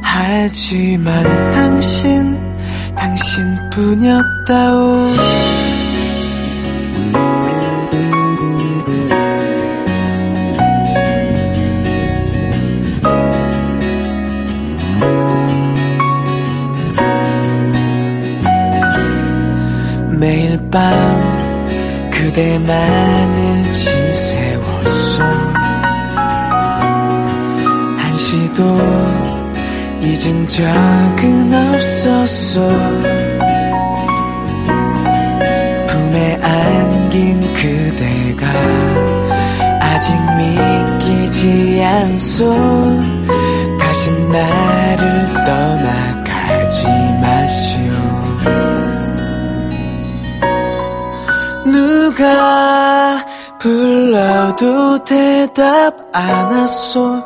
하지만 0.00 1.50
당신 1.50 2.38
당신뿐이었다오. 2.96 4.38
밤 20.70 22.10
그대만을 22.10 23.72
지새웠어. 23.72 25.22
한시도 27.96 28.64
잊은 30.00 30.46
적은 30.46 31.54
없었어. 31.54 32.68
품에 35.86 36.38
안긴 36.42 37.40
그대가 37.54 38.46
아직 39.80 40.12
믿기지 40.36 41.82
않소. 41.84 42.54
다시 43.78 44.10
나를 44.10 45.44
떠나가지 45.46 46.86
마시 47.22 47.77
누가 52.18 53.24
불러도 53.60 55.04
대답 55.04 55.94
안 56.12 56.52
하소. 56.52 57.22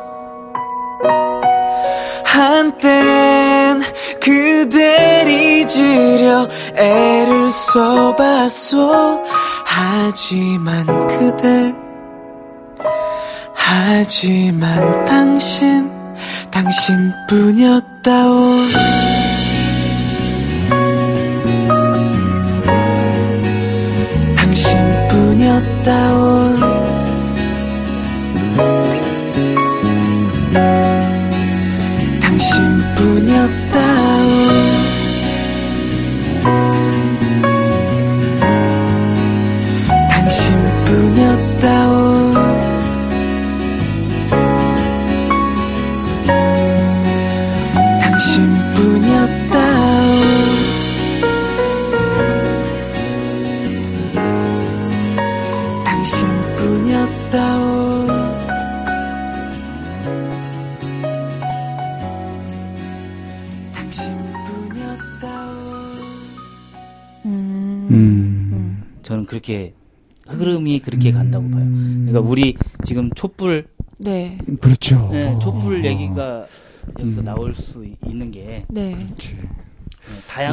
한땐 2.23 3.81
그댈 4.21 5.27
잊으려 5.27 6.47
애를 6.75 7.51
써봤소. 7.51 9.23
하지만 9.65 10.85
그대 11.07 11.73
하지만 13.55 15.05
당신 15.05 15.91
당신뿐이었다오 16.51 18.33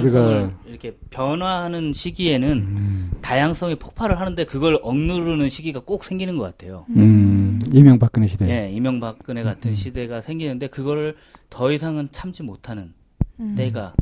다양성을 0.00 0.42
우리가- 0.46 0.68
이렇게 0.68 0.96
변화하는 1.10 1.92
시기에는 1.92 2.48
음. 2.78 3.10
다양성이 3.20 3.74
폭발을 3.76 4.18
하는데 4.18 4.44
그걸 4.44 4.78
억누르는 4.82 5.48
시기가 5.48 5.80
꼭 5.80 6.04
생기는 6.04 6.36
것 6.36 6.42
같아요. 6.44 6.84
음. 6.90 7.58
이명박근혜 7.72 8.26
시대. 8.28 8.48
예, 8.48 8.70
이명박근혜 8.70 9.42
음. 9.42 9.44
같은 9.44 9.74
시대가 9.74 10.20
생기는데 10.20 10.66
그거를 10.68 11.16
더 11.48 11.70
이상은 11.72 12.08
참지 12.12 12.42
못하는 12.42 12.92
음. 13.40 13.54
때가 13.56 13.92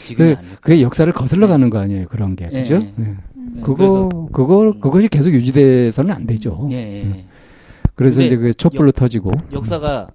지금이 0.00 0.34
그, 0.34 0.38
아닐까. 0.38 0.56
그게 0.60 0.82
역사를 0.82 1.12
거슬러 1.12 1.48
가는 1.48 1.70
거 1.70 1.78
아니에요, 1.78 2.06
그런 2.08 2.36
게. 2.36 2.48
예, 2.52 2.60
그죠? 2.60 2.74
예. 2.76 2.92
네. 2.96 3.16
네, 3.34 3.62
그거, 3.62 4.28
그거, 4.32 4.72
그것이 4.78 5.08
계속 5.08 5.32
유지돼서는 5.32 6.12
안 6.14 6.26
되죠. 6.26 6.68
예, 6.70 6.76
예, 6.76 7.04
예. 7.10 7.24
그래서 7.94 8.22
이제 8.22 8.36
그 8.36 8.54
촛불로 8.54 8.92
터지고. 8.92 9.32
역사가 9.52 10.06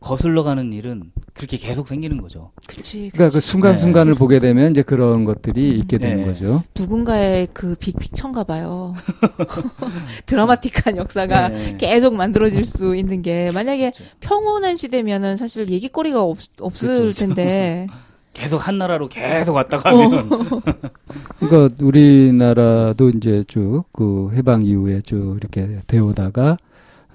거슬러 0.00 0.42
가는 0.42 0.72
일은 0.72 1.12
그렇게 1.34 1.56
계속 1.56 1.86
생기는 1.88 2.20
거죠. 2.20 2.50
그치. 2.66 3.10
그러니까 3.12 3.28
그 3.28 3.34
그치. 3.34 3.46
순간순간을 3.50 4.12
네. 4.14 4.18
보게 4.18 4.38
되면 4.38 4.70
이제 4.72 4.82
그런 4.82 5.24
것들이 5.24 5.70
있게 5.78 5.98
되는 5.98 6.18
네. 6.18 6.24
거죠. 6.24 6.62
누군가의 6.78 7.48
그 7.52 7.74
빅픽처인가 7.76 8.44
봐요. 8.44 8.94
드라마틱한 10.26 10.96
역사가 10.96 11.48
네. 11.48 11.76
계속 11.78 12.14
만들어질 12.14 12.64
수 12.64 12.96
있는 12.96 13.22
게 13.22 13.50
만약에 13.52 13.90
그렇죠. 13.90 14.04
평온한 14.20 14.76
시대면은 14.76 15.36
사실 15.36 15.68
얘기거리가 15.70 16.20
없, 16.22 16.38
없을 16.60 16.88
그쵸, 16.88 17.04
그쵸. 17.04 17.26
텐데. 17.26 17.86
계속 18.32 18.66
한 18.68 18.78
나라로 18.78 19.08
계속 19.08 19.54
왔다 19.56 19.76
가면 19.76 20.30
그러니까 21.40 21.74
우리나라도 21.84 23.10
이제 23.10 23.42
쭉 23.48 23.82
그 23.92 24.30
해방 24.34 24.62
이후에 24.62 25.00
쭉 25.02 25.36
이렇게 25.36 25.80
되오다가 25.88 26.56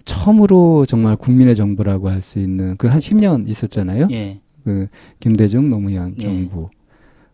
처음으로 0.06 0.86
정말 0.86 1.16
국민의 1.16 1.56
정부라고 1.56 2.10
할 2.10 2.22
수 2.22 2.40
있는 2.40 2.76
그 2.78 2.88
한 2.88 3.00
10년 3.00 3.48
있었잖아요. 3.50 4.08
예, 4.12 4.40
그 4.64 4.88
김대중 5.20 5.70
노무현 5.70 6.16
예. 6.20 6.24
정부. 6.24 6.70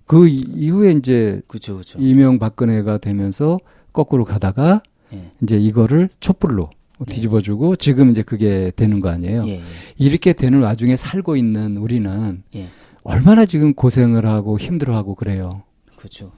그 0.05 0.27
이- 0.27 0.43
이후에 0.55 0.91
이제 0.93 1.41
그렇죠, 1.47 1.75
그렇죠. 1.75 1.99
이명박근혜가 1.99 2.97
되면서 2.97 3.59
거꾸로 3.93 4.25
가다가 4.25 4.81
예, 5.13 5.31
이제 5.43 5.57
이거를 5.57 6.09
촛불로 6.19 6.69
뒤집어주고 7.07 7.75
지금 7.77 8.11
이제 8.11 8.21
그게 8.21 8.71
되는 8.75 8.99
거 8.99 9.09
아니에요. 9.09 9.43
예, 9.47 9.51
예, 9.53 9.61
이렇게 9.97 10.33
되는 10.33 10.61
와중에 10.61 10.95
살고 10.95 11.35
있는 11.35 11.77
우리는 11.77 12.43
예. 12.55 12.67
얼마나 13.03 13.45
지금 13.45 13.73
고생을 13.73 14.25
하고 14.25 14.57
힘들어하고 14.59 15.15
그래요. 15.15 15.63
그렇죠. 15.95 16.31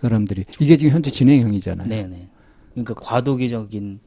사람들이 0.00 0.44
이게 0.60 0.76
지금 0.76 0.94
현재 0.94 1.10
진행형이잖아요. 1.10 1.88
네, 1.88 2.06
네. 2.06 2.28
그러니까 2.72 2.94
과도기적인 2.94 4.00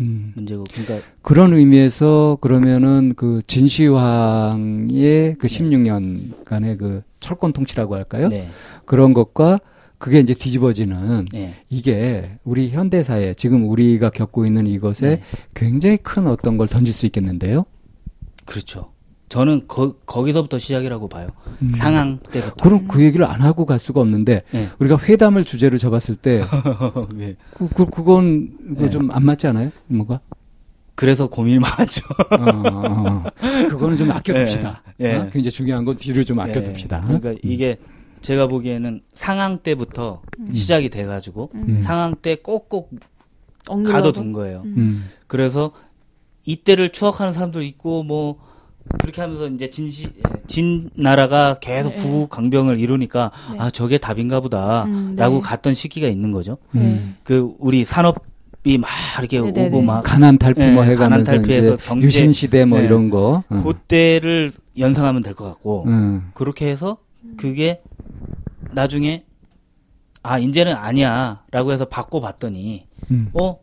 음. 0.00 0.32
문제고, 0.34 0.64
그러니까 0.64 1.06
그런 1.22 1.54
의미에서 1.54 2.38
그러면은 2.40 3.12
그 3.16 3.40
진시황의 3.46 5.36
그 5.38 5.46
16년간의 5.46 6.78
그 6.78 7.02
철권 7.20 7.52
통치라고 7.52 7.94
할까요? 7.94 8.28
네, 8.28 8.48
그런 8.84 9.14
것과 9.14 9.60
그게 9.98 10.20
이제 10.20 10.32
뒤집어지는 10.34 11.26
네, 11.32 11.54
이게 11.68 12.38
우리 12.44 12.70
현대사에 12.70 13.34
지금 13.34 13.68
우리가 13.68 14.10
겪고 14.10 14.46
있는 14.46 14.66
이것에 14.66 15.16
네. 15.16 15.22
굉장히 15.54 15.96
큰 15.96 16.26
어떤 16.26 16.56
걸 16.56 16.68
던질 16.68 16.94
수 16.94 17.06
있겠는데요. 17.06 17.64
그렇죠. 18.44 18.92
저는 19.28 19.66
거, 19.68 19.92
거기서부터 20.06 20.58
시작이라고 20.58 21.08
봐요. 21.08 21.28
음. 21.62 21.70
상황 21.74 22.18
때부터. 22.18 22.54
그럼 22.62 22.88
그 22.88 23.02
얘기를 23.02 23.26
안 23.26 23.42
하고 23.42 23.66
갈 23.66 23.78
수가 23.78 24.00
없는데 24.00 24.42
네. 24.50 24.68
우리가 24.78 24.98
회담을 24.98 25.44
주제로 25.44 25.76
잡았을 25.76 26.16
때 26.16 26.40
네. 27.14 27.36
그, 27.54 27.68
그, 27.68 27.86
그건 27.86 28.50
네. 28.76 28.90
좀안 28.90 29.24
맞지 29.24 29.46
않아요? 29.48 29.70
뭐가? 29.86 30.20
그래서 30.94 31.28
고민이 31.28 31.60
많았죠. 31.60 32.06
어, 32.30 32.68
어, 32.68 32.82
어. 32.88 33.24
그거는 33.68 33.96
좀 33.96 34.10
아껴둡시다. 34.10 34.82
예, 35.00 35.04
예. 35.04 35.14
어? 35.14 35.28
굉장히 35.30 35.50
중요한 35.52 35.84
건 35.84 35.94
뒤로 35.94 36.24
좀 36.24 36.40
아껴둡시다. 36.40 37.02
예, 37.04 37.06
그러니까 37.06 37.34
이게 37.44 37.76
제가 38.20 38.48
보기에는 38.48 39.02
상황 39.12 39.58
때부터 39.58 40.22
시작이 40.52 40.88
돼가지고 40.88 41.50
음. 41.54 41.80
상황 41.80 42.16
때 42.16 42.34
꼭꼭? 42.34 42.90
가둬둔 43.68 44.32
거예요. 44.32 44.62
음. 44.64 44.74
음. 44.76 45.10
그래서 45.26 45.72
이때를 46.46 46.90
추억하는 46.90 47.32
사람도 47.32 47.62
있고 47.62 48.02
뭐 48.02 48.38
그렇게 49.00 49.20
하면서 49.20 49.48
이제 49.48 49.68
진시 49.70 50.08
진 50.46 50.90
나라가 50.94 51.54
계속 51.60 51.90
네. 51.90 51.96
구국 51.96 52.30
강병을 52.30 52.78
이루니까 52.78 53.30
네. 53.52 53.58
아 53.60 53.70
저게 53.70 53.98
답인가 53.98 54.40
보다라고 54.40 54.86
음, 54.88 55.14
네. 55.16 55.40
갔던 55.42 55.74
시기가 55.74 56.08
있는 56.08 56.30
거죠. 56.32 56.58
음. 56.74 57.16
그 57.22 57.52
우리 57.58 57.84
산업 57.84 58.16
이 58.64 58.76
막 58.76 58.88
이렇게 59.20 59.40
네, 59.40 59.52
네, 59.52 59.66
오고 59.68 59.78
네. 59.80 59.84
막 59.86 60.02
가난 60.02 60.36
탈피 60.36 60.60
뭐 60.72 60.84
예, 60.84 60.90
해가면서 60.90 61.02
가난 61.04 61.24
탈피해서 61.24 61.76
경제- 61.76 62.06
유신 62.06 62.32
시대 62.32 62.64
뭐 62.64 62.80
예. 62.80 62.84
이런 62.84 63.08
거. 63.08 63.44
어. 63.48 63.62
그때를 63.62 64.52
연상하면 64.78 65.22
될 65.22 65.34
것 65.34 65.44
같고 65.44 65.84
음. 65.86 66.30
그렇게 66.34 66.68
해서 66.68 66.98
그게 67.36 67.80
나중에 68.72 69.24
아 70.22 70.38
이제는 70.38 70.74
아니야라고 70.74 71.72
해서 71.72 71.84
바꿔 71.86 72.20
봤더니 72.20 72.86
음. 73.10 73.30
어 73.32 73.58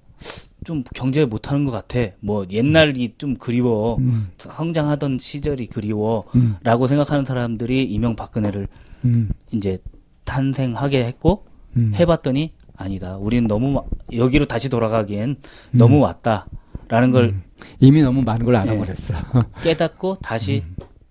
좀 0.65 0.83
경제 0.93 1.23
못하는 1.25 1.63
것 1.63 1.71
같아. 1.71 2.11
뭐 2.19 2.45
옛날이 2.51 3.13
좀 3.17 3.35
그리워. 3.35 3.95
음, 3.99 4.29
성장하던 4.37 5.19
시절이 5.19 5.67
그리워라고 5.67 6.25
음, 6.35 6.87
생각하는 6.87 7.23
사람들이 7.23 7.83
이명박근혜를 7.83 8.67
음, 9.05 9.29
이제 9.53 9.77
탄생하게 10.25 11.05
했고 11.05 11.45
음. 11.77 11.93
해봤더니 11.95 12.51
아니다. 12.75 13.15
우리는 13.17 13.47
너무 13.47 13.71
마- 13.71 13.81
여기로 14.11 14.45
다시 14.45 14.67
돌아가기엔 14.67 15.37
너무 15.71 15.99
왔다라는 15.99 17.11
걸 17.11 17.25
음. 17.25 17.43
이미 17.79 18.01
너무 18.01 18.23
많은 18.23 18.43
걸 18.45 18.55
알아버렸어. 18.55 19.13
깨닫고 19.61 20.15
다시 20.21 20.63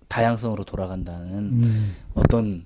다양성으로 0.08 0.64
돌아간다는 0.64 1.28
음, 1.62 1.94
어떤 2.14 2.64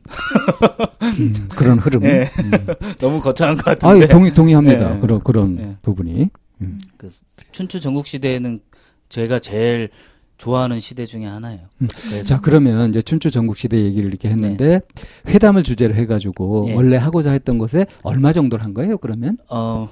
음, 1.21 1.49
그런 1.51 1.79
흐름. 1.79 2.03
예. 2.09 2.23
음. 2.23 2.67
너무 2.99 3.21
거창한 3.21 3.57
것 3.59 3.69
아, 3.69 3.75
같은데 3.75 4.07
동의 4.07 4.33
동의합니다. 4.35 4.97
예. 4.97 5.01
그런 5.01 5.23
그런 5.23 5.59
예. 5.61 5.77
부분이. 5.83 6.31
그 6.97 7.11
춘추 7.53 7.81
전국 7.81 8.07
시대에는 8.07 8.61
제가 9.09 9.39
제일 9.39 9.91
좋아하는 10.39 10.79
시대 10.79 11.05
중에 11.05 11.27
하나예요. 11.27 11.63
음. 11.83 11.89
그래서 11.91 12.23
자 12.23 12.41
그러면 12.41 12.91
이제 12.91 13.03
춘추 13.03 13.31
전국 13.31 13.57
시대 13.57 13.77
얘기를 13.83 14.09
이렇게 14.09 14.29
했는데 14.29 14.81
회담을 15.27 15.65
주제로 15.65 15.95
해가지고 15.95 16.67
예. 16.69 16.75
원래 16.75 16.97
하고자 16.97 17.33
했던 17.33 17.59
것에 17.59 17.87
얼마 18.03 18.33
정도를 18.33 18.65
한 18.65 18.73
거예요? 18.73 18.99
그러면 18.99 19.37
어, 19.49 19.89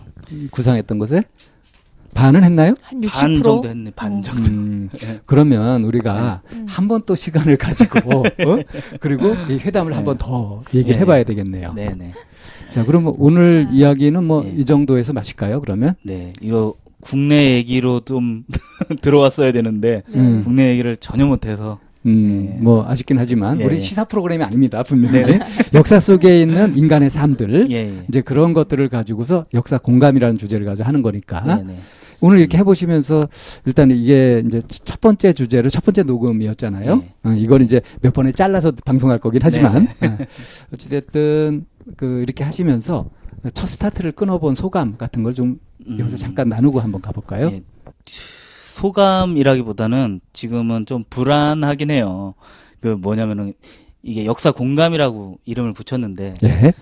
구상했던 0.53 0.99
것에 0.99 1.25
반은 2.15 2.45
했나요? 2.45 2.75
한 2.81 3.01
60%? 3.01 3.11
반 3.11 3.43
정도 3.43 3.69
했네. 3.69 3.91
반 3.95 4.13
어. 4.15 4.21
정도. 4.23 4.51
음, 4.51 4.89
예. 5.03 5.21
그러면 5.27 5.85
우리가 5.85 6.43
음. 6.53 6.67
한번 6.67 7.03
또 7.05 7.15
시간을 7.15 7.59
가지고 7.59 8.21
어? 8.25 8.25
그리고 9.01 9.35
이 9.51 9.59
회담을 9.59 9.95
한번 9.95 10.17
더 10.17 10.63
얘기를 10.73 10.97
네. 10.97 11.03
해봐야 11.03 11.25
되겠네요. 11.25 11.75
네, 11.75 11.93
네. 11.95 12.13
자 12.77 12.85
그럼 12.85 13.15
오늘 13.17 13.69
이야기는 13.73 14.23
뭐 14.23 14.45
예. 14.45 14.51
이 14.55 14.67
정도에서 14.67 15.15
마실까요? 15.15 15.63
그러면 15.63 15.95
네. 16.03 16.35
이거 16.43 16.75
국내 17.01 17.55
얘기로 17.55 18.01
좀 18.01 18.45
들어왔어야 19.01 19.51
되는데 19.51 20.03
음. 20.15 20.43
국내 20.45 20.69
얘기를 20.73 20.95
전혀 20.97 21.25
못해서 21.25 21.79
음, 22.05 22.53
예. 22.55 22.63
뭐 22.63 22.87
아쉽긴 22.87 23.19
하지만 23.19 23.63
예. 23.63 23.65
우리 23.65 23.81
시사 23.81 24.05
프로그램이 24.05 24.45
아닙니다 24.45 24.83
분명히 24.83 25.39
역사 25.73 25.99
속에 25.99 26.43
있는 26.43 26.77
인간의 26.77 27.09
삶들 27.09 27.71
예, 27.71 27.77
예. 27.77 28.05
이제 28.11 28.21
그런 28.21 28.53
것들을 28.53 28.87
가지고서 28.91 29.47
역사 29.55 29.79
공감이라는 29.79 30.37
주제를 30.37 30.67
가지고 30.67 30.87
하는 30.87 31.01
거니까 31.01 31.41
네, 31.47 31.63
네. 31.69 31.77
오늘 32.21 32.39
이렇게 32.39 32.59
해보시면서 32.59 33.29
일단 33.65 33.91
이게 33.91 34.43
이제 34.47 34.63
첫 34.69 35.01
번째 35.01 35.33
주제로 35.33 35.69
첫 35.69 35.85
번째 35.85 36.03
녹음이었잖아요. 36.03 36.97
네. 36.97 37.15
어, 37.25 37.33
이걸 37.33 37.63
이제 37.63 37.81
몇 38.01 38.13
번에 38.13 38.33
잘라서 38.33 38.73
방송할 38.85 39.19
거긴 39.19 39.41
하지만 39.43 39.89
네. 40.01 40.09
어, 40.09 40.19
어찌됐든 40.73 41.67
그 41.97 42.23
이렇게 42.23 42.45
하시면서 42.45 43.07
첫 43.55 43.67
스타트를 43.67 44.13
끊어본 44.13 44.55
소감 44.55 44.97
같은 44.97 45.23
걸좀 45.23 45.59
음, 45.87 45.99
여기서 45.99 46.17
잠깐 46.17 46.49
나누고 46.49 46.81
한번 46.81 47.01
가볼까요? 47.01 47.51
예. 47.53 47.63
소감이라기보다는 48.07 50.21
지금은 50.33 50.87
좀 50.87 51.05
불안하긴 51.09 51.91
해요. 51.91 52.35
그 52.81 52.89
뭐냐면은 52.89 53.55
이게 54.03 54.25
역사 54.25 54.53
공감이라고 54.53 55.39
이름을 55.45 55.73
붙였는데 55.73 56.35
예. 56.45 56.73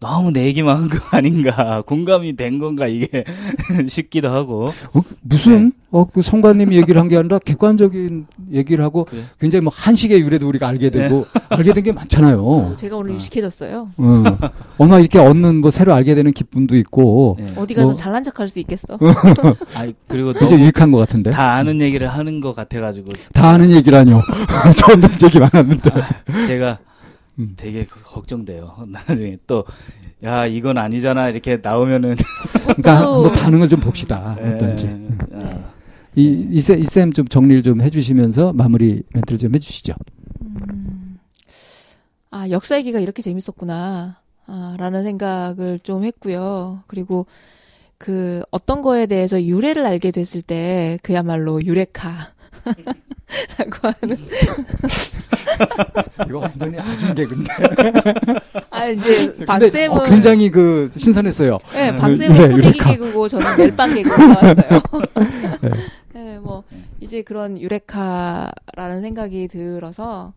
너무 0.00 0.32
내 0.32 0.46
얘기만 0.46 0.76
한 0.76 0.88
거 0.88 0.98
아닌가 1.16 1.82
공감이 1.86 2.34
된 2.34 2.58
건가 2.58 2.86
이게 2.86 3.22
싶기도 3.86 4.30
하고 4.30 4.72
어, 4.94 5.02
무슨 5.20 5.66
네. 5.66 5.70
어, 5.92 6.04
그 6.06 6.22
성관님이 6.22 6.76
얘기를 6.76 6.98
한 7.00 7.08
게 7.10 7.16
아니라 7.18 7.38
객관적인 7.38 8.26
얘기를 8.52 8.82
하고 8.84 9.04
그래. 9.04 9.20
굉장히 9.40 9.62
뭐 9.62 9.72
한식의 9.76 10.20
유래도 10.22 10.48
우리가 10.48 10.68
알게 10.68 10.88
되고 10.90 11.26
알게 11.50 11.72
된 11.74 11.82
게 11.82 11.92
많잖아요. 11.92 12.74
제가 12.78 12.96
오늘 12.96 13.12
어. 13.12 13.14
유식해졌어요. 13.16 13.90
어. 13.96 14.24
어나 14.78 15.00
이렇게 15.00 15.18
얻는 15.18 15.60
뭐 15.60 15.70
새로 15.70 15.92
알게 15.92 16.14
되는 16.14 16.32
기쁨도 16.32 16.76
있고 16.76 17.36
네. 17.38 17.52
어디 17.56 17.74
가서 17.74 17.88
뭐- 17.88 17.94
잘난 17.94 18.22
척할 18.22 18.48
수 18.48 18.58
있겠어. 18.60 18.96
아 19.74 19.86
그리고 20.08 20.32
굉장히 20.32 20.62
유익한 20.62 20.90
것 20.92 20.98
같은데. 20.98 21.30
다 21.30 21.54
아는 21.56 21.80
얘기를 21.82 22.06
하는 22.08 22.40
것 22.40 22.54
같아가지고 22.54 23.08
다 23.34 23.50
아는 23.50 23.70
얘기라뇨. 23.70 24.22
처음 24.76 25.00
듣는 25.00 25.14
얘기 25.24 25.38
많았는데. 25.40 25.90
제가 26.46 26.78
음. 27.40 27.54
되게 27.56 27.84
거- 27.84 28.00
걱정돼요. 28.02 28.84
나중에 28.88 29.38
또, 29.46 29.64
야, 30.24 30.46
이건 30.46 30.78
아니잖아. 30.78 31.28
이렇게 31.30 31.58
나오면은. 31.62 32.16
그러니까 32.62 32.96
한번 33.14 33.32
반응을 33.32 33.68
좀 33.68 33.80
봅시다. 33.80 34.36
예, 34.40 34.48
어떤지. 34.54 34.88
아, 35.32 35.72
이, 36.14 36.46
이쌤, 36.50 36.80
이쌤 36.80 37.12
좀 37.12 37.26
정리를 37.26 37.62
좀 37.62 37.80
해주시면서 37.80 38.52
마무리 38.52 39.02
멘트를 39.14 39.38
좀 39.38 39.54
해주시죠. 39.54 39.94
음. 40.42 41.18
아, 42.30 42.48
역사 42.50 42.76
얘기가 42.76 43.00
이렇게 43.00 43.22
재밌었구나. 43.22 44.20
아, 44.46 44.74
라는 44.78 45.02
생각을 45.04 45.78
좀 45.82 46.04
했고요. 46.04 46.82
그리고 46.86 47.26
그 47.98 48.42
어떤 48.50 48.82
거에 48.82 49.06
대해서 49.06 49.42
유래를 49.42 49.86
알게 49.86 50.10
됐을 50.10 50.42
때 50.42 50.98
그야말로 51.02 51.62
유레카. 51.62 52.16
라고 53.58 53.88
하는. 54.00 54.16
이거 56.26 56.38
완전히 56.38 56.78
아준 56.78 57.14
개근데. 57.14 57.52
아, 58.70 58.86
이제 58.86 59.34
박쌤은. 59.46 59.90
어, 59.98 60.02
굉장히 60.04 60.50
그 60.50 60.90
신선했어요. 60.96 61.58
네, 61.72 61.90
유레- 61.92 61.98
박쌤은 61.98 62.52
유레카. 62.56 62.90
개그고 62.90 63.28
저는 63.28 63.56
멜빵 63.56 63.94
개그가 63.94 64.26
나왔어요. 64.26 64.80
네, 66.14 66.38
뭐, 66.38 66.64
이제 67.00 67.22
그런 67.22 67.58
유레카라는 67.58 69.00
생각이 69.02 69.48
들어서 69.48 70.32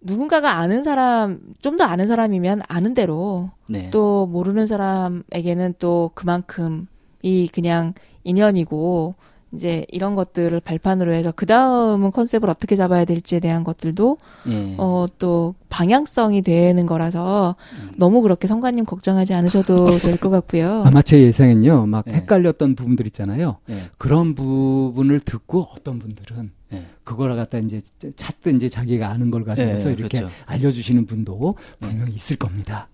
누군가가 0.00 0.52
아는 0.58 0.84
사람, 0.84 1.40
좀 1.62 1.76
더 1.76 1.84
아는 1.84 2.06
사람이면 2.06 2.60
아는 2.68 2.94
대로 2.94 3.50
네. 3.68 3.90
또 3.90 4.26
모르는 4.26 4.66
사람에게는 4.66 5.74
또 5.78 6.10
그만큼 6.14 6.86
이 7.22 7.48
그냥 7.52 7.92
인연이고 8.24 9.14
이제 9.54 9.86
이런 9.90 10.14
것들을 10.14 10.58
발판으로 10.60 11.12
해서 11.12 11.32
그 11.34 11.46
다음은 11.46 12.10
컨셉을 12.10 12.50
어떻게 12.50 12.74
잡아야 12.76 13.04
될지에 13.04 13.38
대한 13.40 13.62
것들도 13.64 14.18
예. 14.48 14.74
어또 14.76 15.54
방향성이 15.68 16.42
되는 16.42 16.84
거라서 16.86 17.54
음. 17.80 17.90
너무 17.96 18.22
그렇게 18.22 18.48
성관님 18.48 18.84
걱정하지 18.84 19.34
않으셔도 19.34 19.98
될 20.00 20.16
것 20.18 20.30
같고요. 20.30 20.82
아마 20.84 21.00
제 21.02 21.20
예상엔요, 21.22 21.86
막 21.86 22.04
네. 22.06 22.14
헷갈렸던 22.14 22.74
부분들 22.74 23.06
있잖아요. 23.08 23.58
예. 23.70 23.76
그런 23.98 24.34
부분을 24.34 25.20
듣고 25.20 25.68
어떤 25.76 25.98
분들은 26.00 26.50
예. 26.72 26.82
그걸 27.04 27.36
갖다 27.36 27.58
이제 27.58 27.80
찾든지 28.16 28.68
자기가 28.70 29.08
아는 29.08 29.30
걸 29.30 29.44
가지고서 29.44 29.90
예, 29.90 29.94
이렇게 29.94 30.18
그렇죠. 30.18 30.34
알려주시는 30.46 31.06
분도 31.06 31.54
분명히 31.78 32.14
있을 32.14 32.36
겁니다. 32.36 32.88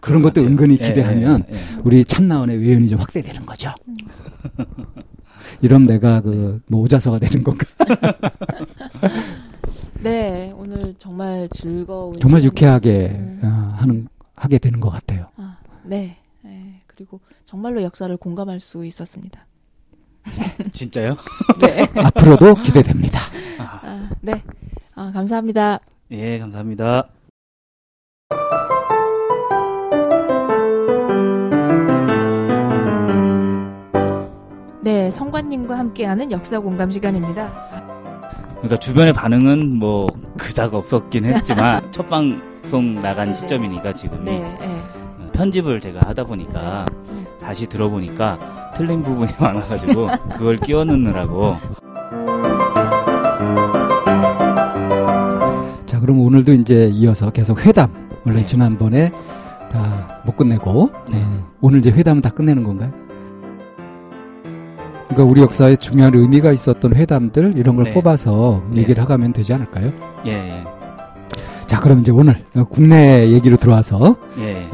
그런 0.00 0.22
것 0.22 0.28
것도 0.32 0.40
같아요. 0.42 0.50
은근히 0.52 0.78
예, 0.80 0.88
기대하면 0.88 1.44
예, 1.50 1.54
예. 1.54 1.58
우리 1.84 2.04
참나원의 2.04 2.58
외연이 2.58 2.88
좀 2.88 2.98
확대되는 3.00 3.44
거죠. 3.44 3.74
이러면 5.62 5.86
내가 5.86 6.20
그뭐 6.20 6.82
오자서가 6.82 7.18
되는 7.18 7.42
건가? 7.42 7.66
네, 10.00 10.52
오늘 10.56 10.94
정말 10.98 11.48
즐거운 11.50 12.12
정말 12.14 12.44
유쾌하게 12.44 13.16
음. 13.18 13.40
어, 13.42 13.46
하는 13.78 14.08
하게 14.36 14.58
되는 14.58 14.80
것 14.80 14.90
같아요. 14.90 15.28
아, 15.36 15.58
네. 15.82 16.16
네. 16.42 16.80
그리고 16.86 17.20
정말로 17.44 17.82
역사를 17.82 18.14
공감할 18.16 18.60
수 18.60 18.84
있었습니다. 18.84 19.46
진짜요? 20.72 21.16
네. 21.60 21.86
앞으로도 22.00 22.54
기대됩니다. 22.62 23.20
아, 23.58 24.10
네. 24.20 24.42
아, 24.94 25.10
감사합니다. 25.12 25.80
예, 26.10 26.38
감사합니다. 26.38 27.08
네, 34.80 35.10
성관님과 35.10 35.76
함께하는 35.78 36.30
역사 36.30 36.58
공감 36.60 36.90
시간입니다. 36.90 37.50
그러니까 38.58 38.76
주변의 38.76 39.12
반응은 39.12 39.76
뭐 39.76 40.08
그닥 40.36 40.74
없었긴 40.74 41.24
했지만 41.24 41.86
첫 41.92 42.08
방송 42.08 42.94
나간 42.96 43.26
네네. 43.26 43.34
시점이니까 43.34 43.92
지금이 43.92 44.24
네, 44.24 44.38
네. 44.60 44.66
어, 45.20 45.30
편집을 45.32 45.80
제가 45.80 46.08
하다 46.08 46.24
보니까 46.24 46.86
네. 47.12 47.24
다시 47.40 47.66
들어보니까 47.66 48.72
틀린 48.74 49.02
부분이 49.02 49.32
많아가지고 49.40 50.08
그걸 50.32 50.56
끼워 50.58 50.84
넣느라고 50.84 51.56
자, 55.86 55.98
그럼 56.00 56.20
오늘도 56.20 56.52
이제 56.54 56.88
이어서 56.92 57.30
계속 57.30 57.64
회담. 57.64 57.90
원래 58.24 58.38
네. 58.38 58.44
지난번에 58.44 59.10
다 59.70 60.08
못 60.24 60.36
끝내고 60.36 60.90
네. 61.10 61.22
어, 61.22 61.46
오늘 61.62 61.78
이제 61.78 61.90
회담은 61.90 62.20
다 62.20 62.28
끝내는 62.28 62.62
건가요? 62.62 62.92
그러니까 65.08 65.24
우리 65.24 65.40
역사에 65.40 65.76
중요한 65.76 66.14
의미가 66.14 66.52
있었던 66.52 66.94
회담들 66.94 67.56
이런 67.56 67.76
걸 67.76 67.86
네. 67.86 67.94
뽑아서 67.94 68.62
네. 68.72 68.82
얘기를 68.82 69.02
하가면 69.02 69.32
되지 69.32 69.54
않을까요? 69.54 69.92
예, 70.26 70.32
예, 70.32 70.64
자, 71.66 71.80
그럼 71.80 72.00
이제 72.00 72.12
오늘 72.12 72.44
어, 72.54 72.64
국내 72.64 73.28
얘기로 73.30 73.56
들어와서 73.56 74.16
예. 74.38 74.66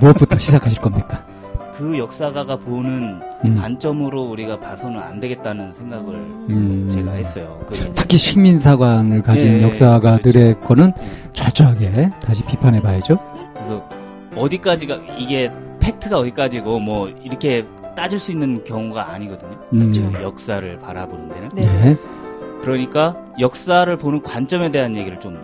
무엇부터 0.00 0.38
시작하실 0.38 0.80
겁니까? 0.80 1.24
그 1.76 1.98
역사가가 1.98 2.56
보는 2.56 3.20
음. 3.44 3.54
관점으로 3.54 4.22
우리가 4.22 4.58
봐서는 4.58 4.98
안 4.98 5.20
되겠다는 5.20 5.72
생각을 5.74 6.14
음. 6.14 6.88
제가 6.90 7.12
했어요. 7.12 7.60
그, 7.66 7.74
네. 7.74 7.92
특히 7.94 8.16
식민사관을 8.16 9.22
가진 9.22 9.58
예, 9.58 9.62
역사가들의 9.62 10.60
거는 10.62 10.92
예. 10.98 11.30
철저하게 11.32 12.10
다시 12.20 12.42
비판해 12.44 12.80
봐야죠. 12.80 13.18
그래서 13.52 13.86
어디까지가 14.34 14.98
이게 15.18 15.52
팩트가 15.80 16.18
어디까지고 16.18 16.80
뭐 16.80 17.08
이렇게 17.08 17.64
따질 17.96 18.20
수 18.20 18.30
있는 18.30 18.62
경우가 18.62 19.10
아니거든요. 19.10 19.58
음. 19.74 20.12
그 20.12 20.22
역사를 20.22 20.78
바라보는 20.78 21.28
데는. 21.30 21.48
네. 21.54 21.62
네. 21.62 21.96
그러니까 22.60 23.16
역사를 23.40 23.96
보는 23.96 24.22
관점에 24.22 24.70
대한 24.70 24.94
얘기를 24.94 25.18
좀 25.18 25.36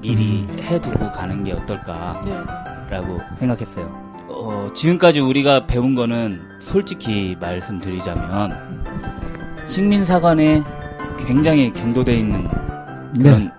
미리 0.00 0.46
음. 0.48 0.58
해두고 0.60 1.10
가는 1.10 1.42
게 1.42 1.52
어떨까라고 1.52 3.18
네. 3.18 3.36
생각했어요. 3.36 4.06
어, 4.28 4.68
지금까지 4.72 5.20
우리가 5.20 5.66
배운 5.66 5.94
거는 5.94 6.40
솔직히 6.60 7.36
말씀드리자면 7.40 8.52
식민사관에 9.66 10.62
굉장히 11.26 11.72
경도돼 11.72 12.14
있는 12.14 12.46
그런 13.20 13.50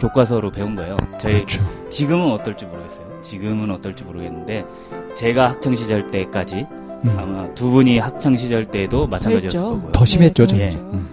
교과서로 0.00 0.50
배운 0.50 0.74
거예요. 0.74 0.96
저희 1.18 1.34
네. 1.34 1.38
그렇죠. 1.40 1.88
지금은 1.90 2.32
어떨지 2.32 2.64
모르겠어요. 2.64 3.20
지금은 3.20 3.70
어떨지 3.70 4.04
모르겠는데 4.04 4.64
제가 5.14 5.50
학창 5.50 5.74
시절 5.74 6.08
때까지 6.08 6.66
음. 7.04 7.16
아마 7.18 7.54
두 7.54 7.70
분이 7.70 7.98
학창 7.98 8.34
시절 8.34 8.64
때도 8.64 9.06
마찬가지였을 9.06 9.60
그랬죠. 9.60 9.74
거고요. 9.74 9.92
더 9.92 10.04
심했죠, 10.04 10.46
네, 10.46 10.48
좀. 10.48 10.58
그렇죠. 10.58 10.78
음. 10.92 11.08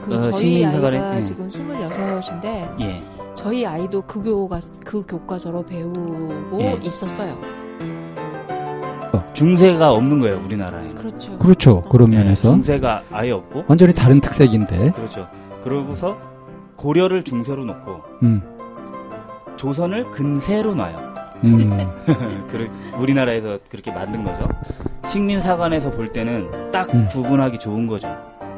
그 0.00 0.14
어, 0.16 0.20
저희 0.30 0.64
아이가 0.64 1.16
예. 1.18 1.22
지금 1.22 1.48
26인데 1.48 2.80
예. 2.80 3.02
저희 3.34 3.64
아이도 3.64 4.02
그 4.02 4.20
교과 4.20 4.58
그 4.84 5.04
교과서로 5.06 5.64
배우고 5.64 6.58
예. 6.60 6.78
있었어요. 6.82 7.36
중세가 9.32 9.92
없는 9.92 10.18
거예요, 10.18 10.42
우리나라에는. 10.44 10.94
그렇죠. 10.94 11.38
그렇죠. 11.38 11.82
그런 11.84 12.12
예, 12.12 12.18
면에서 12.18 12.52
중세가 12.52 13.04
아예 13.12 13.30
없고 13.30 13.64
완전히 13.66 13.92
다른 13.94 14.20
특색인데. 14.20 14.90
그렇죠. 14.92 15.26
그러고서 15.62 16.18
고려를 16.76 17.22
중세로 17.22 17.64
놓고 17.64 18.00
음. 18.22 18.42
조선을 19.56 20.10
근세로 20.10 20.74
놔요. 20.74 21.11
음. 21.44 21.78
그 22.50 22.68
우리나라에서 22.98 23.58
그렇게 23.70 23.90
만든 23.90 24.24
거죠. 24.24 24.48
식민사관에서 25.04 25.90
볼 25.90 26.12
때는 26.12 26.70
딱 26.70 26.92
음. 26.94 27.06
구분하기 27.08 27.58
좋은 27.58 27.86
거죠. 27.86 28.08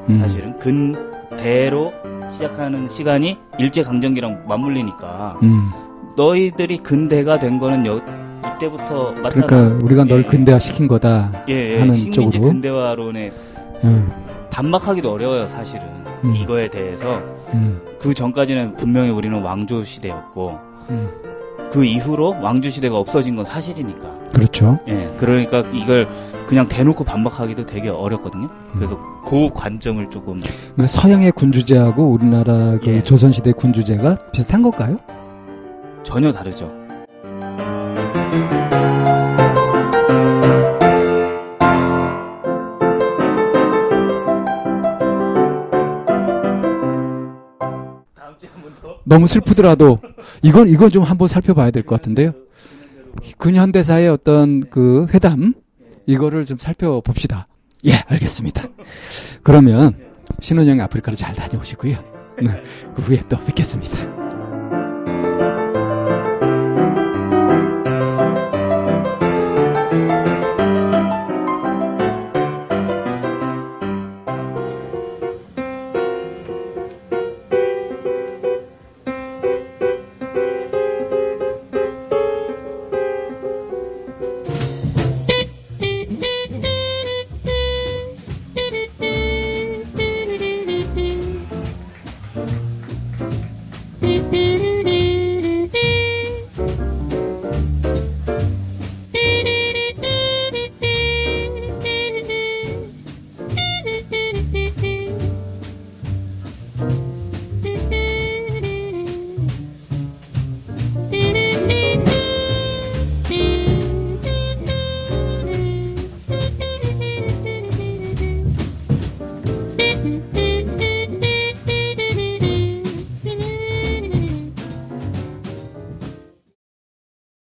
음. 0.08 0.18
사실은 0.18 0.58
근대로 0.58 1.92
시작하는 2.30 2.88
시간이 2.88 3.38
일제 3.58 3.82
강점기랑 3.82 4.44
맞물리니까 4.46 5.38
음. 5.42 5.70
너희들이 6.16 6.78
근대가 6.78 7.38
된 7.38 7.58
거는 7.58 7.86
여, 7.86 8.00
이때부터 8.54 9.12
맞잖아. 9.12 9.46
그러니까 9.46 9.84
우리가 9.84 10.04
널 10.04 10.20
예. 10.20 10.24
근대화 10.24 10.58
시킨 10.58 10.86
거다. 10.86 11.44
예, 11.48 11.74
예. 11.74 11.78
하는 11.80 11.94
식민지 11.94 12.38
쪽으로. 12.38 12.52
근대화론에 12.52 13.32
음. 13.84 14.12
반박하기도 14.50 15.10
어려워요, 15.10 15.46
사실은. 15.48 15.84
음. 16.24 16.34
이거에 16.36 16.68
대해서 16.68 17.20
음. 17.54 17.80
그 18.00 18.14
전까지는 18.14 18.76
분명히 18.76 19.10
우리는 19.10 19.40
왕조 19.42 19.82
시대였고 19.82 20.58
음. 20.90 21.08
그 21.74 21.84
이후로 21.84 22.36
왕조 22.40 22.70
시대가 22.70 22.98
없어진 22.98 23.34
건 23.34 23.44
사실이니까. 23.44 24.08
그렇죠. 24.32 24.78
예, 24.86 25.12
그러니까 25.18 25.64
이걸 25.72 26.06
그냥 26.46 26.68
대놓고 26.68 27.02
반박하기도 27.02 27.66
되게 27.66 27.88
어렵거든요. 27.88 28.48
그래서 28.74 28.96
그 29.28 29.50
관점을 29.52 30.08
조금 30.08 30.40
그러니까 30.40 30.86
서양의 30.86 31.32
군주제하고 31.32 32.06
우리나라 32.12 32.78
그 32.78 32.86
예. 32.86 33.02
조선시대 33.02 33.54
군주제가 33.54 34.14
비슷한 34.30 34.62
걸까요? 34.62 34.98
전혀 36.04 36.30
다르죠. 36.30 36.83
너무 49.14 49.28
슬프더라도 49.28 50.00
이건 50.42 50.66
이건 50.68 50.90
좀 50.90 51.04
한번 51.04 51.28
살펴봐야 51.28 51.70
될 51.70 51.84
것 51.84 51.94
같은데요. 51.94 52.32
근현대사의 53.38 54.08
어떤 54.08 54.68
그 54.68 55.06
회담 55.14 55.54
이거를 56.06 56.44
좀 56.44 56.58
살펴봅시다. 56.58 57.46
예, 57.86 57.92
알겠습니다. 58.08 58.64
그러면 59.44 59.94
신혼여행 60.40 60.80
아프리카를 60.80 61.16
잘 61.16 61.32
다녀오시고요. 61.32 61.96
네, 62.42 62.62
그 62.96 63.02
후에 63.02 63.22
또 63.28 63.38
뵙겠습니다. 63.38 64.33